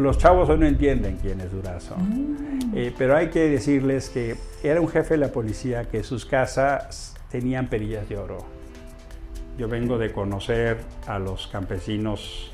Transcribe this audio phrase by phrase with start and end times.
[0.00, 1.96] los chavos hoy no entienden quién es Durazo.
[1.96, 2.72] Mm.
[2.74, 7.14] Eh, pero hay que decirles que era un jefe de la policía que sus casas
[7.30, 8.38] tenían perillas de oro.
[9.58, 12.50] Yo vengo de conocer a los campesinos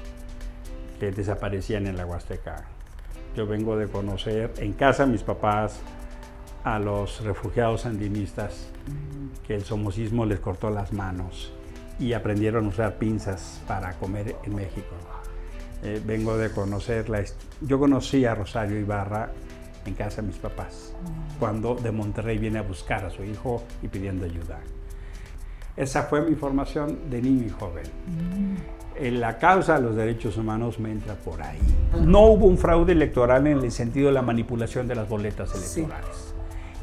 [0.98, 2.64] que desaparecían en la Huasteca.
[3.36, 5.80] Yo vengo de conocer en casa a mis papás
[6.64, 8.68] a los refugiados sandinistas
[9.46, 11.52] que el somocismo les cortó las manos
[12.00, 14.94] y aprendieron a usar pinzas para comer en México.
[15.82, 17.22] Eh, vengo de conocer la...
[17.60, 19.30] Yo conocí a Rosario Ibarra
[19.84, 20.92] en casa de mis papás,
[21.38, 24.58] cuando de Monterrey viene a buscar a su hijo y pidiendo ayuda.
[25.76, 27.84] Esa fue mi formación de niño y joven.
[28.98, 31.58] En la causa de los derechos humanos me entra por ahí.
[32.00, 35.86] No hubo un fraude electoral en el sentido de la manipulación de las boletas Sí.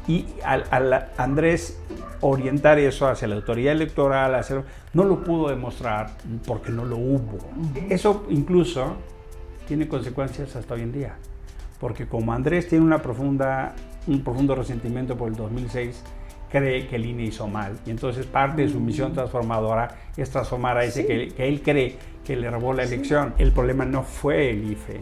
[0.06, 1.78] Y al, al Andrés
[2.20, 6.10] orientar eso hacia la autoridad electoral, hacer, no lo pudo demostrar
[6.46, 7.38] porque no lo hubo.
[7.88, 8.96] Eso incluso
[9.66, 11.16] tiene consecuencias hasta hoy en día.
[11.80, 13.74] Porque como Andrés tiene una profunda,
[14.06, 16.02] un profundo resentimiento por el 2006,
[16.50, 17.78] cree que el INE hizo mal.
[17.84, 21.06] Y entonces parte de su misión transformadora es transformar a ese Sí.
[21.06, 23.34] que, que él cree que le robó la elección.
[23.38, 25.00] El problema no fue el IFE.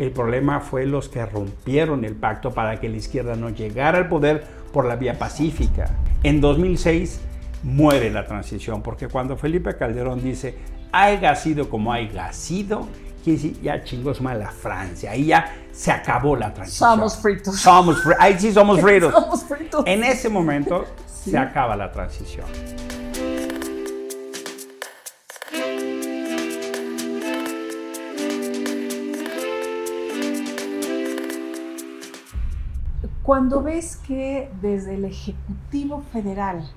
[0.00, 4.08] El problema fue los que rompieron el pacto para que la izquierda no llegara al
[4.08, 5.90] poder por la vía pacífica.
[6.22, 7.20] En 2006
[7.64, 10.54] muere la transición, porque cuando Felipe Calderón dice,
[10.90, 12.88] haya sido como haya sido,
[13.22, 16.90] quiere decir, ya chingos mala Francia, ahí ya se acabó la transición.
[16.92, 17.56] Somos fritos.
[17.60, 19.12] Somos fri- ahí sí somos fritos.
[19.12, 19.82] Somos fritos.
[19.86, 20.86] En ese momento
[21.22, 21.32] Sí.
[21.32, 22.46] se acaba la transición.
[33.30, 36.68] Cuando ves que desde el Ejecutivo Federal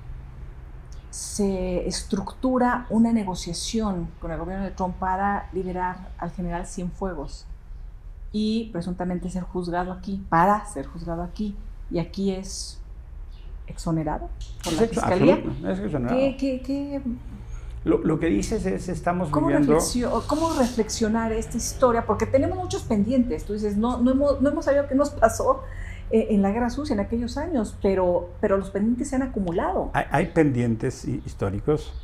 [1.10, 7.44] se estructura una negociación con el gobierno de Trump para liberar al general Cienfuegos
[8.30, 11.56] y presuntamente ser juzgado aquí, para ser juzgado aquí,
[11.90, 12.78] y aquí es
[13.66, 14.28] exonerado
[14.62, 15.34] por la Es fiscalía.
[15.34, 16.16] absoluto, es exonerado.
[16.20, 17.02] ¿Qué, qué, qué,
[17.82, 19.72] Lo, lo que dices es, estamos ¿Cómo, viviendo...
[19.74, 22.06] reflexio- ¿Cómo reflexionar esta historia?
[22.06, 23.44] Porque tenemos muchos pendientes.
[23.44, 25.64] Tú dices, no, no, hemos, no hemos sabido qué nos pasó
[26.10, 29.90] eh, en la Guerra Sucia en aquellos años, pero, pero los pendientes se han acumulado.
[29.94, 31.94] Hay, hay pendientes hi- históricos,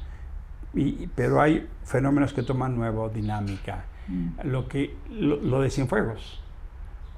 [0.74, 3.84] y- pero hay fenómenos que toman nueva dinámica.
[4.08, 4.28] Mm.
[4.44, 6.42] Lo, que, lo, lo de Cienfuegos,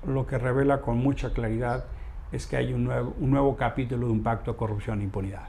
[0.07, 1.85] lo que revela con mucha claridad
[2.33, 5.49] es que hay un nuevo, un nuevo capítulo de un pacto de corrupción e impunidad.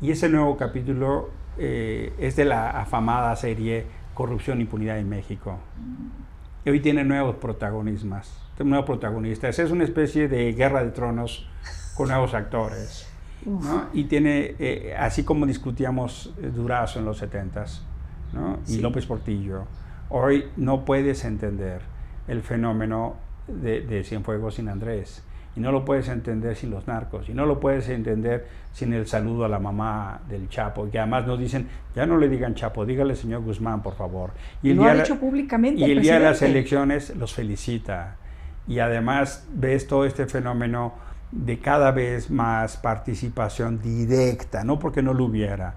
[0.00, 5.58] Y ese nuevo capítulo eh, es de la afamada serie Corrupción e Impunidad en México.
[6.64, 9.58] Y hoy tiene nuevos protagonistas, nuevos protagonistas.
[9.58, 11.46] Es una especie de guerra de tronos
[11.96, 13.08] con nuevos actores.
[13.44, 13.86] ¿no?
[13.92, 17.80] Y tiene, eh, así como discutíamos eh, Durazo en los 70s,
[18.32, 18.58] ¿no?
[18.68, 18.80] y Sí.
[18.80, 19.64] López Portillo,
[20.10, 21.80] hoy no puedes entender
[22.28, 23.16] el fenómeno
[23.48, 25.24] de, de Cienfuegos sin Andrés.
[25.54, 27.28] Y no lo puedes entender sin los narcos.
[27.28, 30.88] Y no lo puedes entender sin el saludo a la mamá del Chapo.
[30.90, 34.30] Que además nos dicen, ya no le digan Chapo, dígale señor Guzmán, por favor.
[34.62, 38.16] Y Lo ha de- dicho públicamente y el el día de las elecciones los felicita.
[38.68, 40.94] Y además ves todo este fenómeno
[41.32, 45.74] de cada vez más participación directa, no porque no lo hubiera,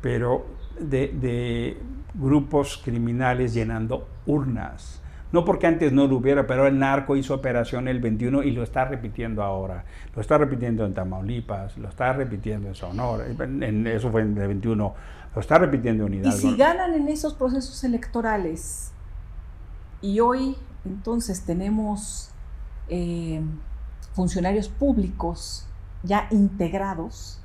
[0.00, 0.46] pero
[0.80, 1.78] de, de
[2.14, 5.00] grupos criminales llenando urnas.
[5.32, 8.62] No porque antes no lo hubiera, pero el narco hizo operación el 21 y lo
[8.62, 9.84] está repitiendo ahora.
[10.14, 14.36] Lo está repitiendo en Tamaulipas, lo está repitiendo en Sonora, en- en- eso fue en
[14.38, 14.94] el 21,
[15.34, 16.36] lo está repitiendo en Y Hidalgo.
[16.38, 18.92] si ganan en esos procesos electorales,
[20.00, 22.30] y hoy entonces tenemos
[22.88, 23.40] eh,
[24.14, 25.66] funcionarios públicos
[26.02, 27.40] ya integrados,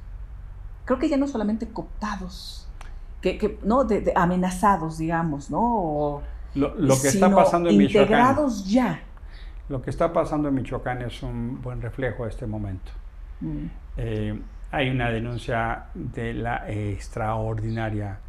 [0.85, 2.67] creo que ya no solamente cooptados,
[3.21, 5.59] que, que- no, de- de amenazados, digamos, ¿no?
[5.61, 6.21] O-
[6.55, 8.01] Lo, lo que está pasando en Michoacán.
[8.03, 9.01] integrados ya.
[9.69, 12.91] Lo que está pasando en Michoacán es un buen reflejo de este momento.
[13.39, 13.65] Mm.
[13.97, 14.41] Eh,
[14.71, 18.19] hay una denuncia de la extraordinaria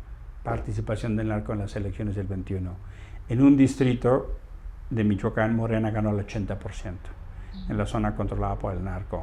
[0.43, 2.71] participación del narco en las elecciones del 21.
[3.29, 4.39] En un distrito
[4.93, 6.95] de Michoacán, Morena ganó el 80%,
[7.69, 9.23] en la zona controlada por el narco.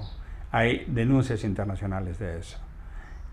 [0.52, 2.58] Hay denuncias internacionales de eso.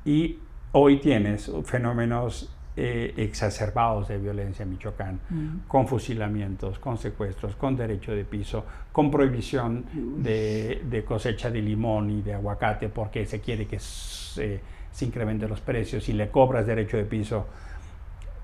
[0.04, 0.38] Y
[0.72, 5.60] hoy tienes fenómenos eh, exacerbados de violencia en Michoacán Mm.
[5.66, 9.86] con fusilamientos, con secuestros, con derecho de piso, con prohibición
[10.22, 14.60] de, de cosecha de limón y de aguacate porque se quiere que se,
[14.92, 17.46] se incrementen los precios y le cobras derecho de piso.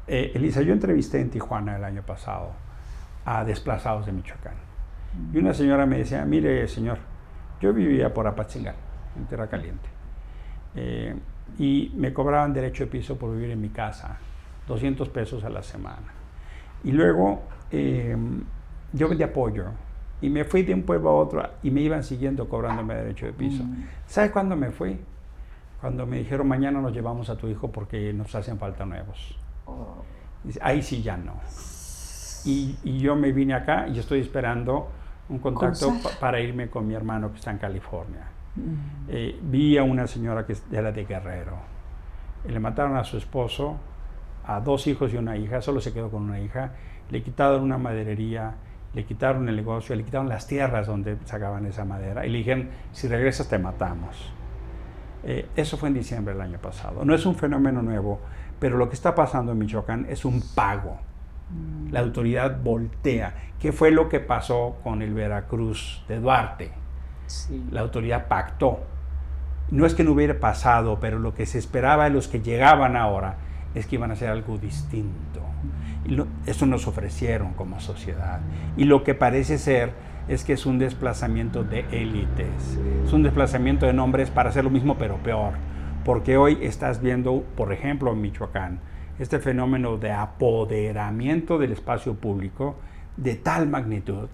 [0.07, 2.53] Eh, Elisa, yo entrevisté en Tijuana el año pasado
[3.25, 4.55] a desplazados de Michoacán.
[5.33, 6.99] Y una señora me decía, mire señor,
[7.61, 8.75] yo vivía por Apatzingal,
[9.17, 9.89] en Tierra Caliente.
[10.75, 11.15] Eh,
[11.59, 14.19] y me cobraban derecho de piso por vivir en mi casa,
[14.67, 16.13] 200 pesos a la semana.
[16.85, 18.17] Y luego eh,
[18.93, 19.67] yo de apoyo.
[20.21, 23.33] Y me fui de un pueblo a otro y me iban siguiendo cobrándome derecho de
[23.33, 23.65] piso.
[23.65, 23.87] Mm.
[24.07, 24.99] ¿Sabes cuándo me fui?
[25.81, 29.37] Cuando me dijeron, mañana nos llevamos a tu hijo porque nos hacen falta nuevos.
[29.67, 30.05] Oh,
[30.61, 31.35] Ahí sí ya no.
[32.45, 34.89] Y, y yo me vine acá y estoy esperando
[35.29, 38.27] un contacto pa- para irme con mi hermano que está en California.
[38.57, 38.75] mm.
[39.09, 41.57] Eh, vi a una señora que era de Guerrero.
[42.47, 43.77] Le mataron a su esposo,
[44.47, 46.73] a dos hijos y una hija, solo se quedó con una hija.
[47.11, 48.55] Le quitaron una maderería,
[48.95, 52.69] le quitaron el negocio, le quitaron las tierras donde sacaban esa madera y le dijeron,
[52.93, 54.33] si regresas te matamos.
[55.25, 57.05] Eh, eso fue en diciembre del año pasado.
[57.05, 58.21] No es un fenómeno nuevo,
[58.59, 60.99] pero lo que está pasando en Michoacán es un pago.
[61.91, 63.35] La autoridad voltea.
[63.61, 66.73] ¿Qué fue lo que pasó con el Veracruz de Duarte?
[67.27, 67.65] Sí.
[67.71, 68.81] la autoridad pactó.
[69.71, 72.95] No es que no hubiera pasado, pero lo que se esperaba de los que llegaban
[72.97, 73.37] ahora
[73.75, 75.41] es que iban a hacer algo distinto.
[76.05, 78.41] Y lo- eso nos ofrecieron como sociedad.
[78.77, 79.93] Y lo que parece ser
[80.29, 82.79] es que es un desplazamiento de élites.
[83.07, 85.55] Es un desplazamiento de nombres para hacer lo mismo, pero peor.
[86.05, 88.81] Porque hoy estás viendo, por ejemplo, en Michoacán,
[89.23, 92.77] este fenómeno de apoderamiento del espacio público
[93.17, 94.29] de tal magnitud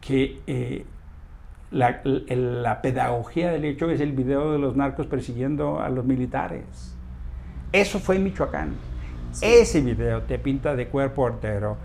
[0.00, 0.84] que eh,
[1.70, 6.96] la, la pedagogía del hecho es el video de los narcos persiguiendo a los militares.
[7.72, 8.74] Eso fue en Michoacán.
[9.40, 11.76] Ese video te pinta de cuerpo entero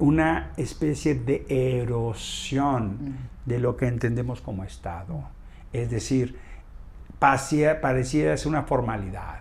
[0.00, 5.22] una especie de erosión de lo que entendemos como Estado.
[5.72, 6.36] Es decir,
[7.18, 9.38] parecía, pareciera ser una formalidad.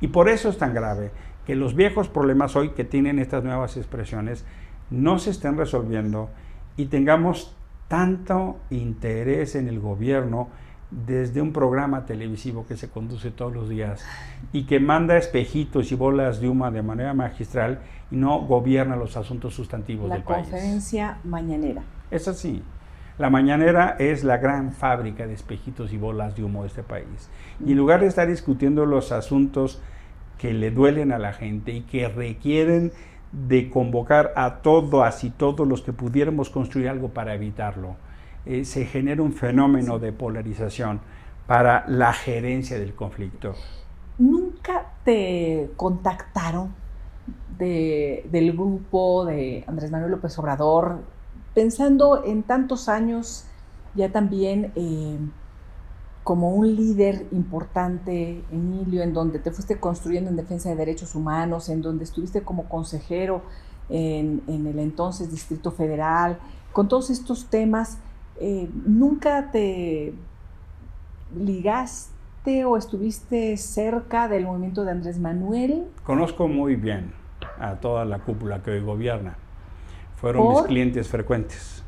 [0.00, 1.10] Y por eso es tan grave
[1.46, 4.44] que los viejos problemas hoy que tienen estas nuevas expresiones
[4.90, 6.30] no se estén resolviendo
[6.76, 7.56] y tengamos
[7.88, 10.48] tanto interés en el gobierno
[10.90, 14.04] desde un programa televisivo que se conduce todos los días
[14.52, 17.80] y que manda espejitos y bolas de humo de manera magistral
[18.10, 20.48] y no gobierna los asuntos sustantivos La del país.
[20.48, 21.82] conferencia mañanera.
[22.10, 22.62] Es así.
[23.18, 27.30] La mañanera es la gran fábrica de espejitos y bolas de humo de este país.
[27.64, 29.80] Y en lugar de estar discutiendo los asuntos
[30.38, 32.92] que le duelen a la gente y que requieren
[33.32, 37.96] de convocar a todos y todos los que pudiéramos construir algo para evitarlo,
[38.44, 41.00] eh, se genera un fenómeno de polarización
[41.46, 43.54] para la gerencia del conflicto.
[44.18, 46.74] ¿Nunca te contactaron
[47.58, 51.08] de- del grupo de Andrés Manuel López Obrador,
[51.54, 53.46] pensando en tantos años
[53.94, 55.18] ya también eh,
[56.24, 61.68] como un líder importante, Emilio, en donde te fuiste construyendo en defensa de derechos humanos,
[61.68, 63.42] en donde estuviste como consejero
[63.88, 66.38] en, en el entonces Distrito Federal,
[66.72, 67.98] con todos estos temas,
[68.40, 70.14] eh, ¿nunca te
[71.36, 75.84] ligaste o estuviste cerca del movimiento de Andrés Manuel?
[76.04, 77.12] Conozco muy bien
[77.58, 79.36] a toda la cúpula que hoy gobierna.
[80.16, 81.81] Fueron mis clientes frecuentes.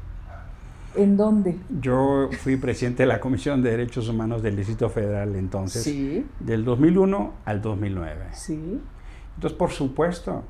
[0.97, 1.59] ¿En dónde?
[1.81, 6.65] Yo fui presidente de la Comisión de Derechos Humanos del Distrito Federal entonces, sí, del
[6.65, 8.27] 2001 al 2009.
[8.33, 8.81] sí.
[9.37, 10.45] Entonces, por supuesto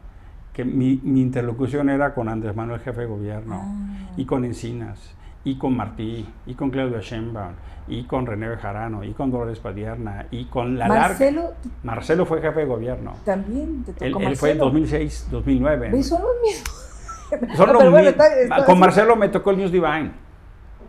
[0.53, 4.13] que mi, mi interlocución era con Andrés Manuel, jefe de gobierno, Ah.
[4.19, 7.55] y con Encinas, y con Martí, y con Claudio Sheinbaum,
[7.89, 11.09] y con René Bejarano, y con Dolores Padierna, y con la larga...
[11.09, 11.43] Marcelo
[11.83, 13.15] Marcelo fue jefe de gobierno.
[13.25, 14.65] también te tocó Él, él fue en Marcelo.
[14.67, 15.91] 2006, 2009.
[15.91, 16.07] ¿Ves?
[16.07, 17.57] Son los mismos.
[17.57, 18.79] Son No, los bueno, está- está- con.
[18.79, 20.13] Marcelo me tocó el News Divine.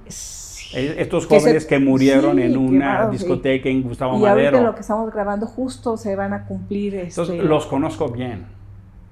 [0.07, 0.77] Sí.
[0.97, 4.63] Estos Que se- jóvenes que murieron sí, en una discoteca en Gustavo Y ahorita Madero.
[4.63, 8.45] lo que estamos grabando justo se van a cumplir este, Entonces, los conozco bien.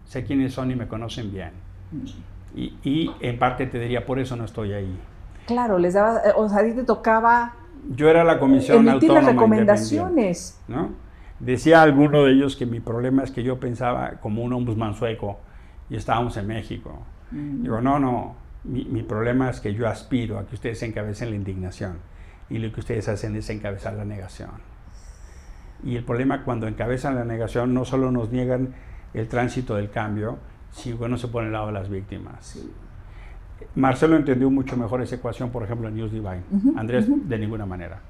[0.05, 1.51] Sé quiénes son y me conocen bien.
[2.55, 4.99] Y, y en parte te diría, por eso no estoy ahí.
[5.45, 7.53] Claro, les daba, eh, o sea, a ti te tocaba
[7.95, 10.59] Yo era la comisión emitir autónoma las recomendaciones.
[10.67, 10.89] ¿no?
[11.39, 15.39] Decía alguno de ellos que mi problema es que yo pensaba como un ombudsman sueco
[15.89, 16.99] y estábamos en México.
[17.31, 17.63] Mm.
[17.63, 21.35] Digo, no, no, mi, mi problema es que yo aspiro a que ustedes encabecen la
[21.35, 21.97] indignación
[22.49, 24.51] y lo que ustedes hacen es encabezar la negación.
[25.83, 28.73] Y el problema cuando encabezan la negación no solo nos niegan
[29.13, 30.37] el tránsito del cambio,
[30.71, 32.57] sino no se pone al lado de las víctimas.
[33.75, 36.43] Marcelo entendió mucho mejor esa ecuación, por ejemplo, en News Divine.
[36.75, 38.01] Andrés, de ninguna manera.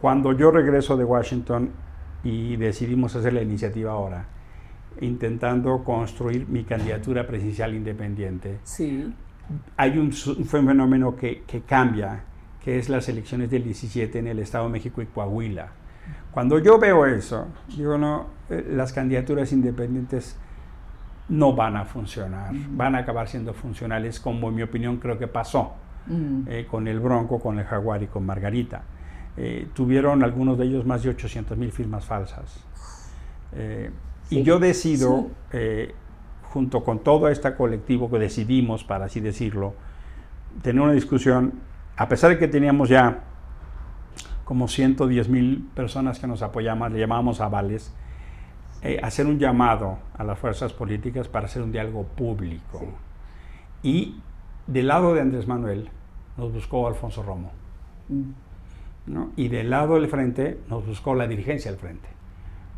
[0.00, 1.70] Cuando yo regreso de Washington
[2.22, 4.26] y decidimos hacer la iniciativa ahora,
[5.00, 9.12] intentando construir mi candidatura presidencial independiente, Sí.
[9.76, 12.22] Hay un, un fenómeno que, que cambia,
[12.62, 15.68] que es las elecciones del 17 en el Estado de México y Coahuila.
[16.32, 20.36] Cuando yo veo eso, digo, no, eh, las candidaturas independientes
[21.28, 25.28] no van a funcionar, van a acabar siendo funcionales, como en mi opinión creo que
[25.28, 25.74] pasó
[26.06, 26.44] Mm.
[26.48, 28.82] eh, con el Bronco, con el Jaguar y con Margarita.
[29.36, 32.64] Eh, tuvieron algunos de ellos más de 800 mil firmas falsas.
[33.52, 33.90] Eh,
[34.24, 35.58] Sí, Y yo decido, sí.
[36.52, 39.74] Junto con todo este colectivo que decidimos, para así decirlo,
[40.62, 41.54] tener una discusión,
[41.96, 43.24] a pesar de que teníamos ya
[44.44, 47.94] como 110 mil personas que nos apoyaban, le llamábamos avales,
[48.82, 52.82] eh, hacer un llamado a las fuerzas políticas para hacer un diálogo público.
[53.82, 54.20] Y
[54.66, 55.88] del lado de Andrés Manuel
[56.36, 57.52] nos buscó Alfonso Romo.
[58.08, 58.30] Mm.
[59.36, 62.08] Y del lado del frente nos buscó la dirigencia del frente.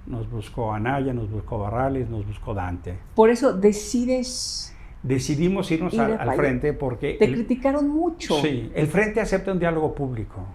[0.06, 2.98] Nos buscó Anaya, nos buscó Barrales, nos buscó Dante.
[3.14, 4.74] Por eso decides...
[5.02, 7.16] Decidimos irnos al, frente porque...
[7.18, 8.40] Te criticaron mucho.
[8.40, 10.46] Sí, el frente acepta un diálogo público.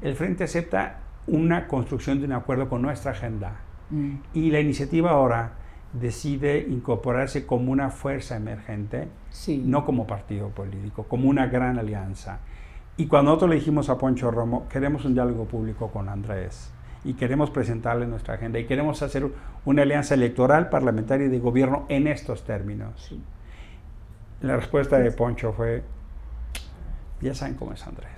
[0.00, 3.60] El Frente acepta una construcción de un acuerdo con nuestra agenda.
[3.90, 4.14] Mm.
[4.34, 5.52] Y la iniciativa ahora
[5.92, 9.08] decide incorporarse como una fuerza emergente,
[9.48, 12.40] no como partido político, como una gran alianza.
[12.96, 16.72] Y cuando nosotros le dijimos a Poncho Romo, queremos un diálogo público con Andrés
[17.04, 19.28] y queremos presentarle nuestra agenda y queremos hacer
[19.64, 23.14] una alianza electoral, parlamentaria y de gobierno en estos términos.
[24.40, 25.82] La respuesta de Poncho fue,
[27.20, 28.10] ya saben cómo es Andrés.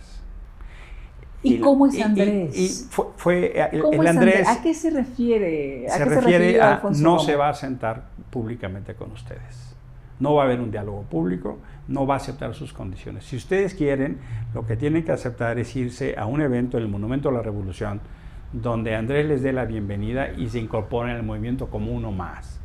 [1.42, 2.88] ¿Y, cómo es Andrés?
[3.16, 5.86] fue, eh, el, Andrés, ¿A qué se refiere?
[5.88, 9.76] se, refiere a no se va a sentar públicamente con ustedes.
[10.20, 13.24] No va a haber un diálogo público, no va a aceptar sus condiciones.
[13.24, 14.20] Si ustedes quieren,
[14.54, 17.42] lo que tienen que aceptar es irse a un evento en el Monumento a la
[17.42, 18.00] Revolución,
[18.54, 22.60] donde Andrés les dé la bienvenida y se incorporen al movimiento como uno más.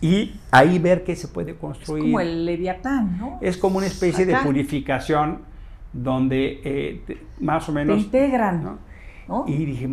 [0.00, 2.04] Y ahí ver qué se puede construir.
[2.04, 3.38] Es como el Leviatán, ¿no?
[3.40, 5.40] Es como una especie de purificación
[5.92, 7.98] donde eh, más o menos...
[7.98, 8.78] integran.
[9.46, 9.88] Y, dije,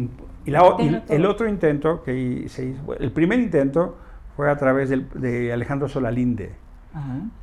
[0.45, 3.97] el otro intento que se hizo, el primer intento
[4.35, 6.51] fue a través de Alejandro Solalinde.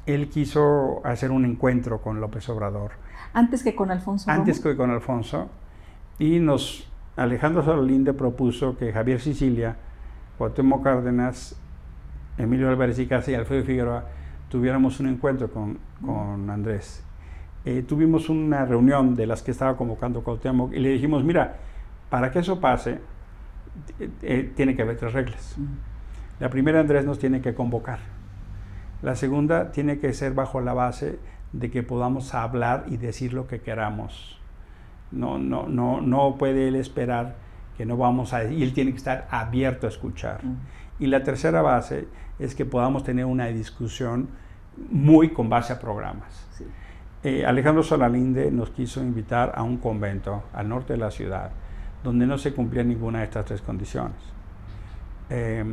[0.06, 2.92] Él quiso hacer un encuentro con López Obrador.
[3.32, 4.30] Antes que con Alfonso.
[4.30, 5.49] Antes que con Alfonso.
[6.20, 9.76] Y nos, Alejandro Solalinde propuso que Javier Sicilia,
[10.38, 11.60] Cuauhtémoc Cárdenas,
[12.38, 14.04] Emilio Álvarez y Casa y Alfredo Figueroa
[14.48, 17.04] tuviéramos un encuentro con, con Andrés.
[17.64, 21.56] Eh, tuvimos una reunión de las que estaba convocando Cuauhtémoc y le dijimos, mira,
[22.08, 23.00] para que eso pase,
[23.98, 25.56] eh, eh, tiene que haber tres reglas.
[26.38, 27.98] La primera, Andrés nos tiene que convocar.
[29.02, 31.18] La segunda, tiene que ser bajo la base
[31.52, 34.39] de que podamos hablar y decir lo que queramos.
[35.12, 37.36] No, no, no, no puede él esperar
[37.76, 38.44] que no vamos a...
[38.44, 40.40] Y él tiene que estar abierto a escuchar.
[40.98, 44.28] Y la tercera base es que podamos tener una discusión
[44.90, 46.46] muy con base a programas.
[47.22, 51.50] Eh, Alejandro Solalinde nos quiso invitar a un convento al norte de la ciudad,
[52.02, 54.16] donde no se cumplía ninguna de estas tres condiciones.
[55.28, 55.64] Eh,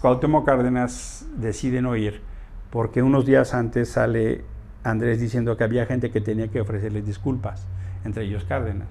[0.00, 2.22] Cuauhtémoc Cárdenas decide no ir
[2.70, 4.44] porque unos días antes sale
[4.84, 7.66] Andrés diciendo que había gente que tenía que ofrecerle disculpas,
[8.08, 8.88] entre ellos Cárdenas.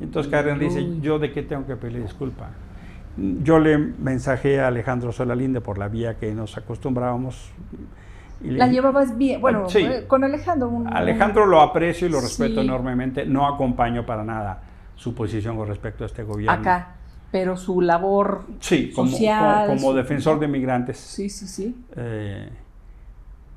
[0.00, 2.50] Entonces Cárdenas dice, ¿yo de qué tengo que pedirle disculpa?
[3.16, 7.50] Yo le mensajé a Alejandro Solalinde por la vía que nos acostumbrábamos
[8.42, 10.84] la llevabas bien, bueno, eh, con Alejandro.
[10.92, 14.60] Alejandro lo aprecio y lo respeto enormemente, no acompaño para nada
[14.94, 16.52] su posición con respecto a este gobierno.
[16.52, 16.96] Acá,
[17.30, 20.98] pero su labor sí, como, social, como, defensor de migrantes.
[20.98, 21.84] Sí, sí, sí.
[21.96, 22.50] Eh,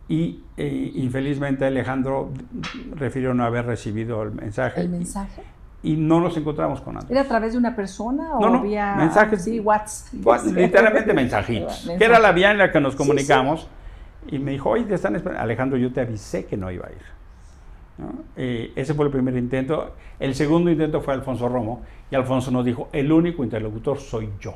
[0.10, 2.32] y eh, infelizmente Alejandro
[2.96, 4.82] refirió no haber recibido el mensaje.
[4.82, 5.44] ¿El mensaje?
[5.84, 7.12] Y no nos encontramos con Andrés.
[7.12, 9.44] ¿Era a través de una persona o no, no, vía mensajes?
[9.44, 10.12] Sí, WhatsApp.
[10.56, 11.88] literalmente mensajitos.
[11.98, 13.70] que era la vía en la que nos comunicamos.
[14.28, 15.44] Y me dijo, oye, te están esperando.
[15.44, 17.20] Alejandro, yo te avisé que no iba a ir.
[18.36, 19.94] Eh, ese fue el primer intento.
[20.20, 21.84] El segundo intento fue Alfonso Romo.
[22.10, 24.56] Y Alfonso nos dijo, el único interlocutor soy yo.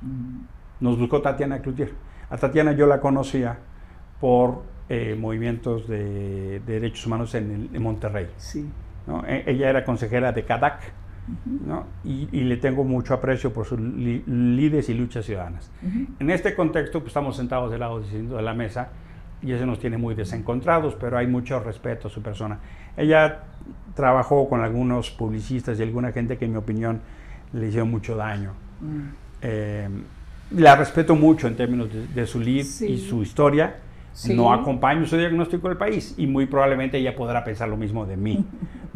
[0.00, 0.40] Mm.
[0.80, 1.92] Nos buscó Tatiana Cloutier.
[2.30, 3.58] A Tatiana yo la conocía
[4.20, 8.28] por eh, movimientos de, derechos humanos en, Monterrey.
[8.36, 8.68] Sí.
[9.26, 10.92] E, ella era consejera de CADAC
[12.04, 15.70] y, le tengo mucho aprecio por sus líderes y luchas ciudadanas.
[16.20, 18.90] En este contexto, pues, estamos sentados de lado de la mesa
[19.42, 22.58] y eso nos tiene muy desencontrados, pero hay mucho respeto a su persona.
[22.96, 23.40] Ella
[23.94, 27.00] trabajó con algunos publicistas y alguna gente que, en mi opinión,
[27.52, 28.52] le hicieron mucho daño.
[29.42, 29.88] Eh,
[30.52, 33.76] la respeto mucho en términos de, su lead y su historia
[34.30, 38.16] no acompaño su diagnóstico del país y muy probablemente ella podrá pensar lo mismo de
[38.16, 38.44] mí.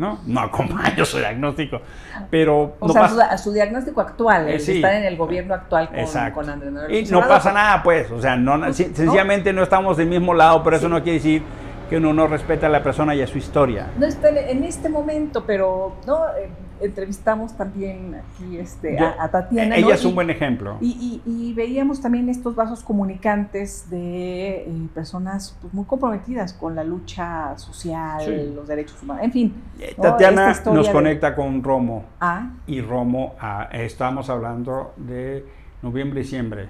[0.00, 0.18] ¿no?
[0.26, 1.82] No acompaño su diagnóstico.
[2.30, 6.72] Pero o sea, su, diagnóstico actual, eh, estar en el gobierno actual con, con Andrés
[6.72, 6.94] Manuel.
[6.94, 8.10] Y no pasa nada, pues.
[8.10, 11.42] O sea, no, sencillamente no estamos del mismo lado, pero eso no quiere decir
[11.90, 13.88] que uno no respeta a la persona y a su historia.
[13.98, 16.48] No está en este momento, pero no eh,
[16.80, 19.76] entrevistamos también aquí este, a, Tatiana.
[19.76, 20.78] Ella es un buen ejemplo.
[20.80, 27.58] Y, veíamos también estos vasos comunicantes de eh, personas pues, muy comprometidas con la lucha
[27.58, 29.54] social, los derechos humanos, en fin.
[29.78, 32.04] Eh, Tatiana nos conecta con Romo.
[32.20, 32.50] Ah.
[32.66, 35.44] Y Romo, ah, estamos hablando de
[35.82, 36.68] noviembre, diciembre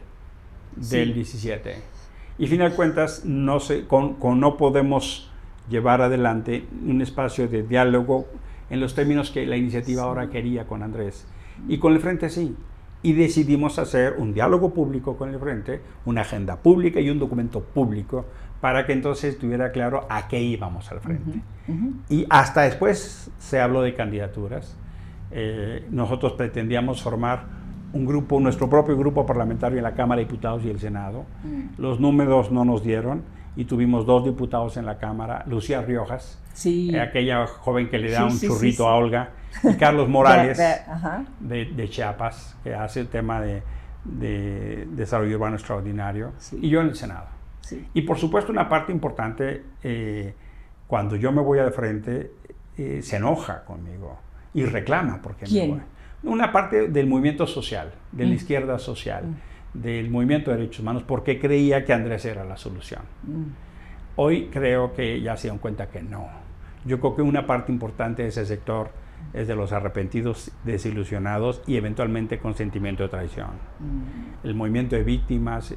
[0.77, 1.77] del 17.
[2.39, 5.31] Y final cuentas, no, sé, con, no podemos
[5.69, 8.27] llevar adelante un espacio de diálogo
[8.71, 11.27] en los términos que la iniciativa ahora quería con Andrés.
[11.69, 12.57] Y con el Frente sí.
[13.03, 17.61] Y decidimos hacer un diálogo público con el Frente, una agenda pública y un documento
[17.61, 18.27] público
[18.61, 21.41] para que entonces estuviera claro a qué íbamos al Frente.
[22.09, 24.77] Y hasta después se habló de candidaturas.
[25.31, 27.45] Eh, nosotros pretendíamos formar
[27.93, 31.25] un grupo, nuestro propio grupo parlamentario en la Cámara de Diputados y el Senado.
[31.43, 31.81] Mm.
[31.81, 33.23] Los números no nos dieron
[33.57, 38.25] y tuvimos dos diputados en la Cámara, Lucía Riojas, eh, aquella joven que le da
[38.25, 39.31] un churrito a Olga,
[39.65, 40.59] y Carlos Morales
[41.41, 43.63] de, Chiapas, que hace el tema de,
[44.93, 47.27] desarrollo urbano extraordinario, y yo en el Senado.
[47.95, 50.35] Y por supuesto una parte importante, eh,
[50.87, 52.33] cuando yo me voy al frente,
[52.77, 54.19] eh, se enoja conmigo
[54.55, 55.81] y reclama porque me voy.
[56.23, 58.35] Una parte del movimiento social, de la mm.
[58.35, 59.25] izquierda social.
[59.25, 63.03] Mm del movimiento de derechos humanos porque creía que Andrés era la solución.
[63.23, 63.43] Mm.
[64.17, 66.29] Hoy creo que ya se dan cuenta que no.
[66.85, 68.91] Yo creo que una parte importante de ese sector
[69.33, 73.51] es de los arrepentidos, desilusionados y eventualmente con sentimiento de traición.
[73.79, 74.47] Mm.
[74.47, 75.75] El movimiento de víctimas,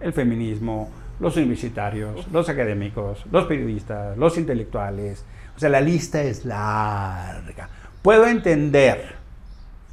[0.00, 5.24] el feminismo, los universitarios, los académicos, los periodistas, los intelectuales.
[5.56, 7.68] O sea, la lista es larga.
[8.02, 9.16] Puedo entender,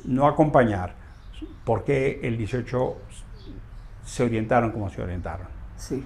[0.06, 0.96] no acompañar,
[1.64, 2.98] por qué el 18
[4.10, 5.48] se orientaron como se orientaron.
[5.76, 6.04] Sí.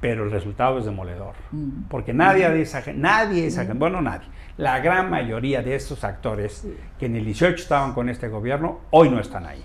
[0.00, 1.34] Pero el resultado es demoledor.
[1.52, 1.84] Mm.
[1.88, 3.78] Porque nadie de esa nadie esa mm.
[3.78, 4.26] bueno, nadie,
[4.56, 6.66] la gran mayoría de estos actores
[6.98, 9.64] que en el 18 estaban con este gobierno, hoy no están ahí.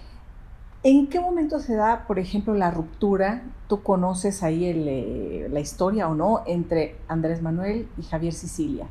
[0.83, 3.41] ¿En qué momento se da, por ejemplo, la ruptura?
[3.67, 8.85] ¿Tú conoces ahí eh, la historia o no entre Andrés Manuel y Javier Sicilia?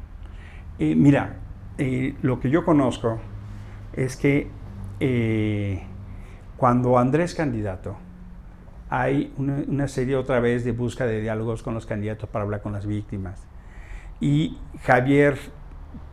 [0.79, 1.37] Eh, mira,
[1.79, 3.21] eh, lo que yo conozco
[3.93, 4.51] es que
[6.57, 7.97] cuando Andrés candidato,
[8.95, 12.75] hay una, serie otra vez de busca de diálogos con los candidatos para hablar con
[12.75, 13.49] las víctimas.
[14.21, 15.39] Y Javier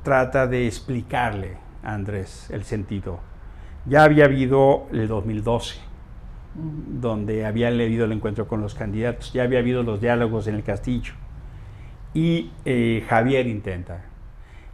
[0.02, 3.20] trata de explicarle a Andrés el sentido.
[3.86, 5.78] Ya había habido el 2012,
[7.02, 10.63] donde había leído el encuentro con los candidatos, ya había habido los diálogos en el
[10.63, 11.15] castillo.
[12.13, 14.06] Y eh, Javier intenta.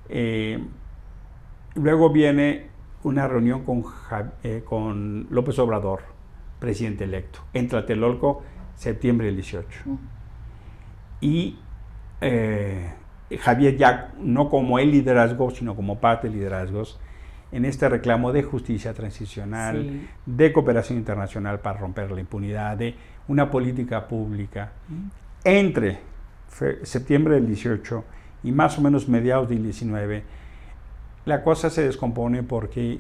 [0.10, 0.63] Eh,
[1.74, 2.68] luego viene
[3.02, 3.84] una reunión con,
[4.44, 6.14] eh, con López Obrador
[6.60, 7.39] presidente electo.
[7.54, 8.44] Entra a Telolco
[8.76, 9.82] septiembre del 18.
[11.22, 11.58] Y
[12.22, 12.94] eh,
[13.39, 17.00] Javier ya, no como el liderazgo, sino como parte de liderazgos,
[17.52, 22.96] en este reclamo de justicia transicional, de cooperación internacional para romper la impunidad, de
[23.28, 24.74] una política pública.
[25.44, 26.00] Entre
[26.84, 28.04] septiembre del 18
[28.44, 30.24] y más o menos mediados del 19,
[31.26, 33.00] la cosa se descompone porque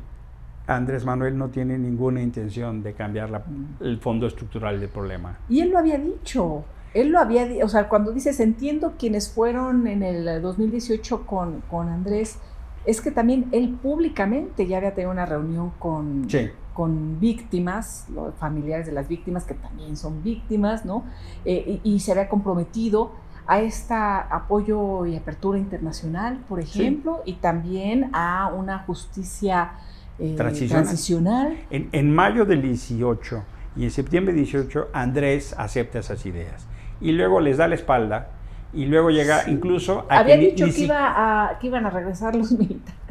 [0.67, 3.43] Andrés Manuel no tiene ninguna intención de cambiar
[3.79, 5.37] el fondo estructural del problema.
[5.47, 6.65] Y él lo había dicho.
[6.93, 11.61] Él lo había dicho, o sea, cuando dices, entiendo quienes fueron en el 2018 con,
[11.69, 12.39] con Andrés,
[12.85, 16.27] es que también él públicamente ya había tenido una reunión con,
[16.73, 21.03] con víctimas, los familiares de las víctimas, que también son víctimas, ¿no?
[21.43, 23.11] Eh, y, se había comprometido
[23.47, 29.73] a este apoyo y apertura internacional, por ejemplo, y también a una justicia
[30.19, 31.57] eh, transicional.
[31.69, 33.43] En, mayo del 18
[33.75, 36.67] y en septiembre del 18 Andrés acepta esas ideas
[37.01, 38.29] y luego les da la espalda
[38.73, 42.51] y luego llega incluso a había dicho que, iba a, que iban a regresar los
[42.57, 43.05] militares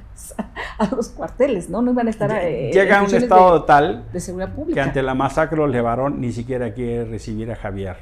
[0.79, 1.83] a los cuarteles, ¿no?
[1.83, 4.75] No iban a estar eh, llega a un estado tal de seguridad pública.
[4.75, 7.97] que ante la masacre los llevaron ni siquiera quiere recibir a Javier,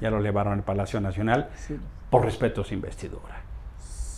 [0.00, 1.48] ya lo llevaron al Palacio Nacional
[2.10, 3.41] por respeto a su investidura.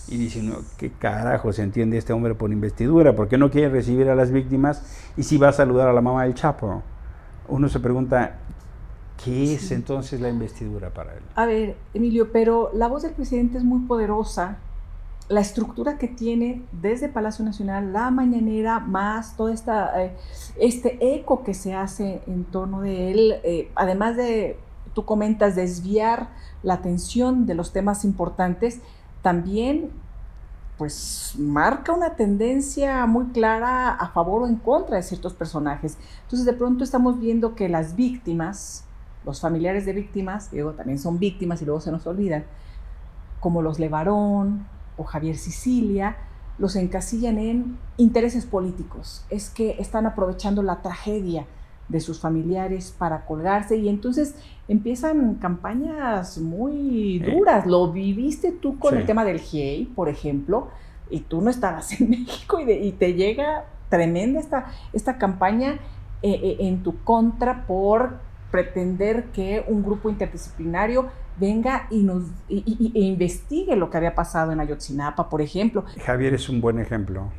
[0.09, 3.15] Y dicen, ¿qué carajo se entiende este hombre por investidura?
[3.17, 4.83] ¿Por qué no quiere recibir a las víctimas
[5.17, 6.83] y si va a saludar a la mamá del Chapo?
[7.49, 8.37] Uno se pregunta,
[9.25, 11.23] ¿qué es entonces la investidura para él?
[11.35, 14.59] A ver, Emilio, pero la voz del presidente es muy poderosa.
[15.29, 20.15] La estructura que tiene desde Palacio Nacional, la mañanera, más todo esta, eh,
[20.61, 24.59] este eco que se hace en torno de él, eh, además de,
[24.93, 26.29] tú comentas, desviar
[26.63, 28.81] la atención de los temas importantes,
[29.25, 29.91] también
[30.77, 35.97] pues marca una tendencia muy clara a favor o en contra de ciertos personajes.
[36.25, 38.85] Entonces de pronto estamos viendo que las víctimas,
[39.25, 42.45] los familiares de víctimas, luego también son víctimas y luego se nos olvidan,
[43.41, 44.67] como los Levarón
[44.99, 46.19] o Javier Sicilia,
[46.59, 49.25] los encasillan en intereses políticos.
[49.31, 51.47] Es que están aprovechando la tragedia
[51.89, 54.35] de sus familiares para colgarse y entonces
[54.69, 57.67] empiezan campañas muy duras.
[57.67, 60.69] Lo viviste tú con el tema del GIEI, por ejemplo,
[61.11, 65.79] y tú no estabas en México y, te llega tremenda esta, esta campaña
[66.23, 68.19] eh, eh, en tu contra por
[68.51, 72.63] pretender que un grupo interdisciplinario venga y nos e
[72.95, 75.85] investigue lo que había pasado en Ayotzinapa, por ejemplo.
[76.05, 77.31] Javier es un buen ejemplo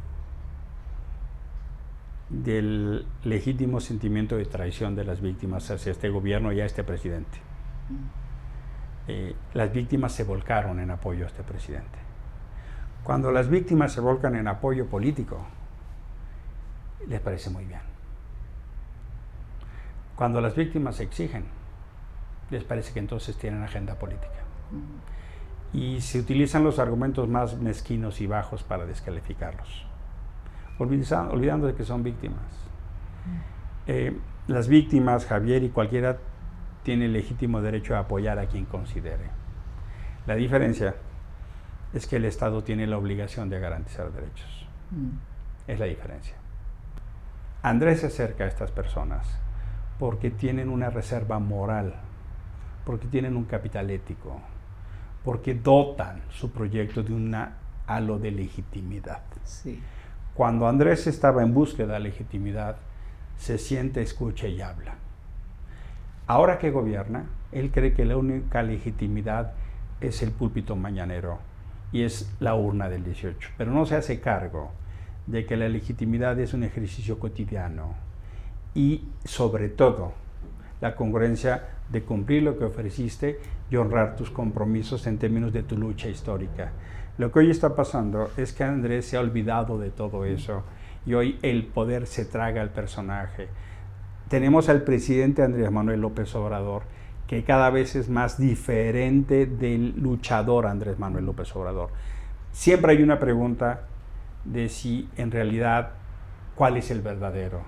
[2.30, 7.38] del legítimo sentimiento de traición de las víctimas hacia este gobierno y a este presidente.
[7.90, 8.06] Mm.
[9.08, 12.00] Eh, las víctimas se volcaron en apoyo a este presidente.
[13.04, 15.46] Cuando las víctimas se volcan en apoyo político,
[17.08, 17.82] les parece muy bien.
[20.16, 21.46] Cuando las víctimas exigen,
[22.50, 24.42] les parece que entonces tienen agenda política.
[24.72, 25.78] Mm.
[25.78, 29.86] Y se utilizan los argumentos más mezquinos y bajos para descalificarlos
[30.78, 32.44] olvidando, de que son víctimas.
[33.88, 36.18] Eh, las víctimas, Javier y cualquiera,
[36.84, 39.30] tiene legítimo derecho a apoyar a quien considere.
[40.28, 40.96] La diferencia
[41.94, 44.68] es que el Estado tiene la obligación de garantizar derechos.
[44.92, 45.72] Mm.
[45.72, 46.36] Es la diferencia.
[47.64, 49.40] Andrés se acerca a estas personas
[49.98, 51.96] porque tienen una reserva moral,
[52.86, 54.40] porque tienen un capital ético,
[55.24, 57.36] porque dotan su proyecto de un
[57.88, 59.24] halo de legitimidad.
[59.44, 59.82] Sí.
[60.36, 62.76] Cuando Andrés estaba en búsqueda de legitimidad,
[63.38, 64.96] se siente, escucha y habla.
[66.28, 69.54] Ahora que gobierna, él cree que la única legitimidad
[70.02, 71.40] es el púlpito mañanero
[71.94, 74.72] y es la urna del 18, pero no se hace cargo
[75.26, 77.96] de que la legitimidad es un ejercicio cotidiano
[78.74, 80.12] y sobre todo
[80.82, 83.40] la congruencia de cumplir lo que ofreciste
[83.72, 86.74] y honrar tus compromisos en términos de tu lucha histórica.
[87.18, 90.64] Lo que hoy está pasando es que Andrés se ha olvidado de todo eso
[91.06, 93.48] y hoy el poder se traga al personaje.
[94.28, 96.84] Tenemos al presidente Andrés Manuel López Obrador,
[97.28, 101.90] que cada vez es más diferente del luchador Andrés Manuel López Obrador.
[102.52, 103.84] Siempre hay una pregunta
[104.44, 105.92] de si en realidad
[106.56, 107.62] cuál es el verdadero.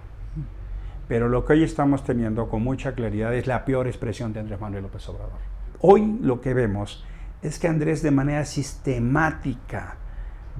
[1.07, 4.59] Pero lo que hoy estamos teniendo con mucha claridad es la peor expresión de Andrés
[4.59, 5.39] Manuel López Obrador.
[5.79, 7.05] Hoy lo que vemos
[7.41, 9.97] es que Andrés de manera sistemática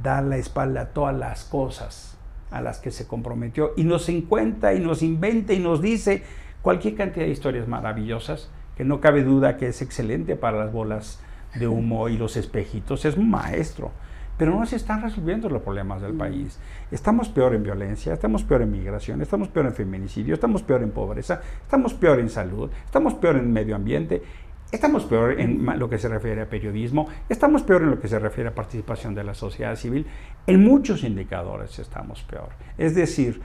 [0.01, 2.17] da la espalda a todas las cosas
[2.51, 6.23] a las que se comprometió y nos encuentra y nos inventa y nos dice
[6.61, 11.19] cualquier cantidad de historias maravillosas que no cabe duda que es excelente para las bolas
[11.55, 13.91] de humo y los espejitos, es un maestro,
[14.37, 16.59] pero no se están resolviendo los problemas del país.
[16.91, 20.91] Estamos peor en violencia, estamos peor en migración, estamos peor en feminicidio, estamos peor en
[20.91, 24.21] pobreza, estamos peor en salud, estamos peor en medio ambiente
[24.69, 28.19] Estamos peor en lo que se refiere a periodismo, estamos peor en lo que se
[28.19, 30.05] refiere a participación de la sociedad civil.
[30.45, 32.49] En muchos indicadores estamos peor.
[32.77, 33.41] Es decir,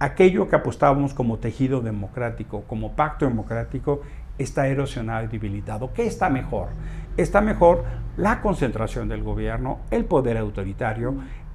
[0.00, 4.00] aquello que apostábamos como tejido democrático, como pacto democrático,
[4.36, 5.92] está erosionado y debilitado.
[5.92, 6.70] ¿Qué está mejor?
[7.16, 7.84] Está mejor
[8.16, 11.14] la concentración del gobierno, el poder autoritario,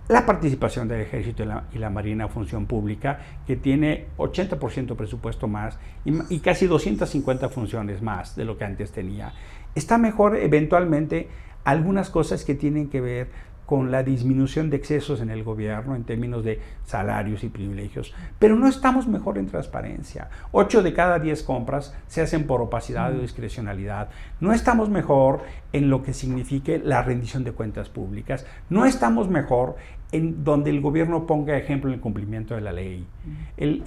[0.10, 6.40] la participación del ejército y la, marina función pública, que tiene 80% presupuesto más y,
[6.40, 9.34] casi 250 funciones más de lo que antes tenía.
[9.76, 11.30] Está mejor eventualmente
[11.64, 13.30] algunas cosas que tienen que ver
[13.70, 18.56] con la disminución de excesos en el gobierno en términos de salarios y privilegios, pero
[18.56, 20.28] no estamos mejor en transparencia.
[20.52, 24.10] Ocho de cada diez compras se hacen por opacidad o discrecionalidad.
[24.40, 28.44] No estamos mejor en lo que signifique la rendición de cuentas públicas.
[28.72, 29.76] No estamos mejor
[30.12, 33.06] en donde el gobierno ponga ejemplo en el cumplimiento de la ley.
[33.56, 33.84] El,